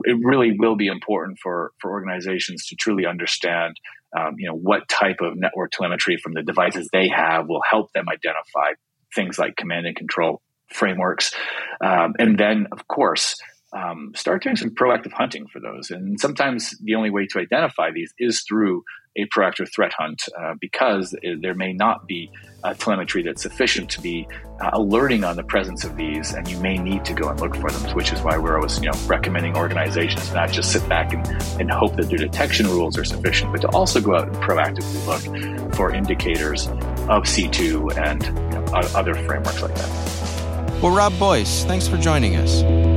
it 0.04 0.18
really 0.24 0.56
will 0.58 0.76
be 0.76 0.88
important 0.88 1.40
for, 1.40 1.72
for 1.80 1.92
organizations 1.92 2.68
to 2.68 2.76
truly 2.76 3.08
understand 3.08 3.78
um, 4.18 4.36
you 4.38 4.48
know, 4.48 4.56
what 4.56 4.88
type 4.90 5.18
of 5.22 5.36
network 5.36 5.72
telemetry 5.72 6.18
from 6.18 6.34
the 6.34 6.44
devices 6.44 6.90
they 6.92 7.08
have 7.08 7.48
will 7.48 7.62
help 7.68 7.92
them 7.94 8.06
identify 8.10 8.74
things 9.16 9.38
like 9.38 9.56
command 9.56 9.86
and 9.86 9.96
control 9.96 10.42
frameworks. 10.70 11.34
Um, 11.84 12.14
and 12.20 12.38
then, 12.38 12.68
of 12.72 12.88
course, 12.88 13.42
um, 13.74 14.12
start 14.16 14.44
doing 14.44 14.56
some 14.56 14.72
proactive 14.72 15.14
hunting 15.14 15.48
for 15.48 15.60
those. 15.60 15.92
And 15.92 16.20
sometimes 16.20 16.78
the 16.84 16.96
only 16.96 17.10
way 17.10 17.28
to 17.28 17.40
identify 17.40 17.92
these 17.92 18.14
is 18.18 18.44
through 18.48 18.84
a 19.16 19.26
proactive 19.28 19.74
threat 19.74 19.92
hunt 19.98 20.24
uh, 20.40 20.54
because 20.60 21.16
there 21.42 21.56
may 21.56 21.74
not 21.74 22.08
be 22.08 22.32
telemetry 22.78 23.24
that's 23.24 23.42
sufficient 23.42 23.90
to 23.90 24.02
be 24.02 24.28
uh, 24.60 24.70
alerting 24.74 25.24
on 25.24 25.36
the 25.36 25.44
presence 25.44 25.84
of 25.84 25.98
these, 25.98 26.34
and 26.34 26.48
you 26.48 26.60
may 26.60 26.78
need 26.78 27.04
to 27.06 27.14
go 27.14 27.28
and 27.30 27.40
look 27.40 27.56
for 27.56 27.72
them. 27.72 27.96
Which 27.96 28.14
is 28.14 28.22
why 28.22 28.38
we're 28.38 28.56
always, 28.56 28.80
you 28.80 28.92
know, 28.92 28.98
recommending 29.08 29.58
organizations 29.58 30.32
not 30.34 30.52
just 30.52 30.72
sit 30.72 30.88
back 30.88 31.14
and, 31.14 31.26
and 31.60 31.72
hope 31.72 31.96
that 31.96 32.10
their 32.10 32.20
detection 32.20 32.68
rules 32.68 32.98
are 32.98 33.04
sufficient, 33.04 33.52
but 33.52 33.62
to 33.62 33.68
also 33.70 34.00
go 34.00 34.16
out 34.16 34.28
and 34.28 34.36
proactively 34.38 35.06
look 35.08 35.76
for 35.76 35.94
indicators 35.94 36.68
of 36.68 37.24
C2 37.24 37.98
and 37.98 38.24
you 38.24 38.60
know, 38.60 38.66
other 38.96 39.16
frameworks 39.16 39.62
like 39.62 39.76
that. 39.76 40.82
Well, 40.82 40.96
Rob 40.96 41.18
Boyce, 41.20 41.64
thanks 41.66 41.88
for 41.88 41.98
joining 41.98 42.36
us. 42.36 42.91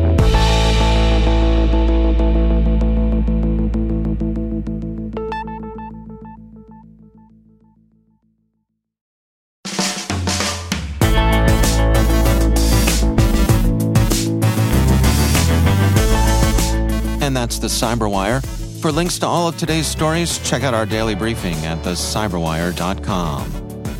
The 17.64 17.68
Cyberwire. 17.70 18.44
For 18.82 18.92
links 18.92 19.18
to 19.20 19.26
all 19.26 19.48
of 19.48 19.56
today's 19.56 19.86
stories, 19.86 20.38
check 20.46 20.64
out 20.64 20.74
our 20.74 20.84
daily 20.84 21.14
briefing 21.14 21.54
at 21.64 21.82
thecyberwire.com. 21.82 23.50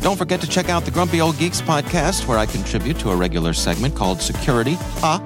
Don't 0.01 0.17
forget 0.17 0.39
to 0.41 0.47
check 0.47 0.69
out 0.69 0.85
the 0.85 0.91
Grumpy 0.91 1.19
Old 1.19 1.35
Geeks 1.39 1.63
podcast, 1.63 2.27
where 2.27 2.37
I 2.37 2.45
contribute 2.45 2.99
to 2.99 3.09
a 3.09 3.15
regular 3.15 3.53
segment 3.53 3.95
called 3.95 4.21
Security. 4.21 4.75
Ha! 5.01 5.19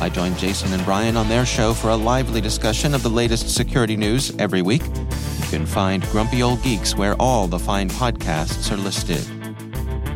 I 0.00 0.08
join 0.08 0.34
Jason 0.36 0.72
and 0.72 0.82
Brian 0.86 1.18
on 1.18 1.28
their 1.28 1.44
show 1.44 1.74
for 1.74 1.90
a 1.90 1.96
lively 1.96 2.40
discussion 2.40 2.94
of 2.94 3.02
the 3.02 3.10
latest 3.10 3.54
security 3.54 3.94
news 3.94 4.34
every 4.38 4.62
week. 4.62 4.86
You 4.86 5.46
can 5.50 5.66
find 5.66 6.02
Grumpy 6.04 6.42
Old 6.42 6.62
Geeks 6.62 6.96
where 6.96 7.14
all 7.20 7.46
the 7.46 7.58
fine 7.58 7.90
podcasts 7.90 8.72
are 8.72 8.78
listed. 8.78 9.20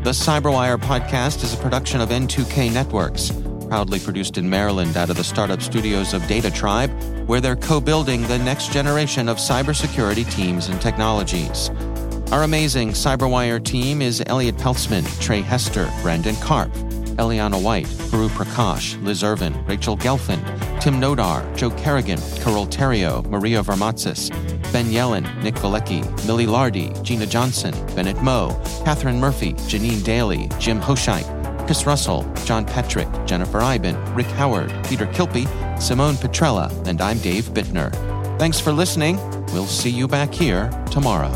The 0.02 0.12
Cyberwire 0.12 0.78
podcast 0.78 1.44
is 1.44 1.52
a 1.52 1.58
production 1.58 2.00
of 2.00 2.08
N2K 2.08 2.72
Networks, 2.72 3.32
proudly 3.68 3.98
produced 3.98 4.38
in 4.38 4.48
Maryland 4.48 4.96
out 4.96 5.10
of 5.10 5.16
the 5.16 5.24
startup 5.24 5.60
studios 5.60 6.14
of 6.14 6.26
Data 6.26 6.50
Tribe, 6.50 6.90
where 7.26 7.40
they're 7.40 7.56
co 7.56 7.80
building 7.80 8.22
the 8.22 8.38
next 8.38 8.72
generation 8.72 9.28
of 9.28 9.36
cybersecurity 9.36 10.30
teams 10.30 10.68
and 10.68 10.80
technologies. 10.80 11.70
Our 12.32 12.42
amazing 12.42 12.90
Cyberwire 12.90 13.62
team 13.62 14.02
is 14.02 14.22
Elliot 14.26 14.56
Peltzman, 14.56 15.04
Trey 15.20 15.42
Hester, 15.42 15.88
Brandon 16.02 16.34
Karpf, 16.36 16.74
Eliana 17.16 17.62
White, 17.62 17.86
Guru 18.10 18.28
Prakash, 18.28 19.00
Liz 19.02 19.22
Irvin, 19.22 19.54
Rachel 19.66 19.96
Gelfand, 19.96 20.42
Tim 20.80 21.00
Nodar, 21.00 21.56
Joe 21.56 21.70
Carrigan, 21.70 22.18
Carole 22.40 22.66
Theriault, 22.66 23.26
Maria 23.26 23.62
Varmazis, 23.62 24.30
Ben 24.72 24.86
Yelin, 24.86 25.24
Nick 25.42 25.54
Veliky, 25.54 26.02
Millie 26.26 26.46
Lardy, 26.46 26.92
Gina 27.02 27.26
Johnson, 27.26 27.72
Bennett 27.94 28.20
Moe, 28.22 28.60
Catherine 28.84 29.20
Murphy, 29.20 29.52
Janine 29.54 30.02
Daly, 30.04 30.48
Jim 30.58 30.80
Hoshite, 30.80 31.26
Chris 31.66 31.86
Russell, 31.86 32.22
John 32.44 32.66
Petrik, 32.66 33.26
Jennifer 33.26 33.60
Eiben, 33.60 33.96
Rick 34.14 34.26
Howard, 34.26 34.72
Peter 34.84 35.06
Kilpe, 35.06 35.46
Simone 35.78 36.14
Petrella, 36.14 36.70
and 36.86 37.00
I'm 37.00 37.18
Dave 37.18 37.44
Bittner. 37.50 37.92
Thanks 38.38 38.58
for 38.58 38.72
listening. 38.72 39.16
We'll 39.52 39.66
see 39.66 39.90
you 39.90 40.08
back 40.08 40.32
here 40.32 40.70
tomorrow. 40.90 41.30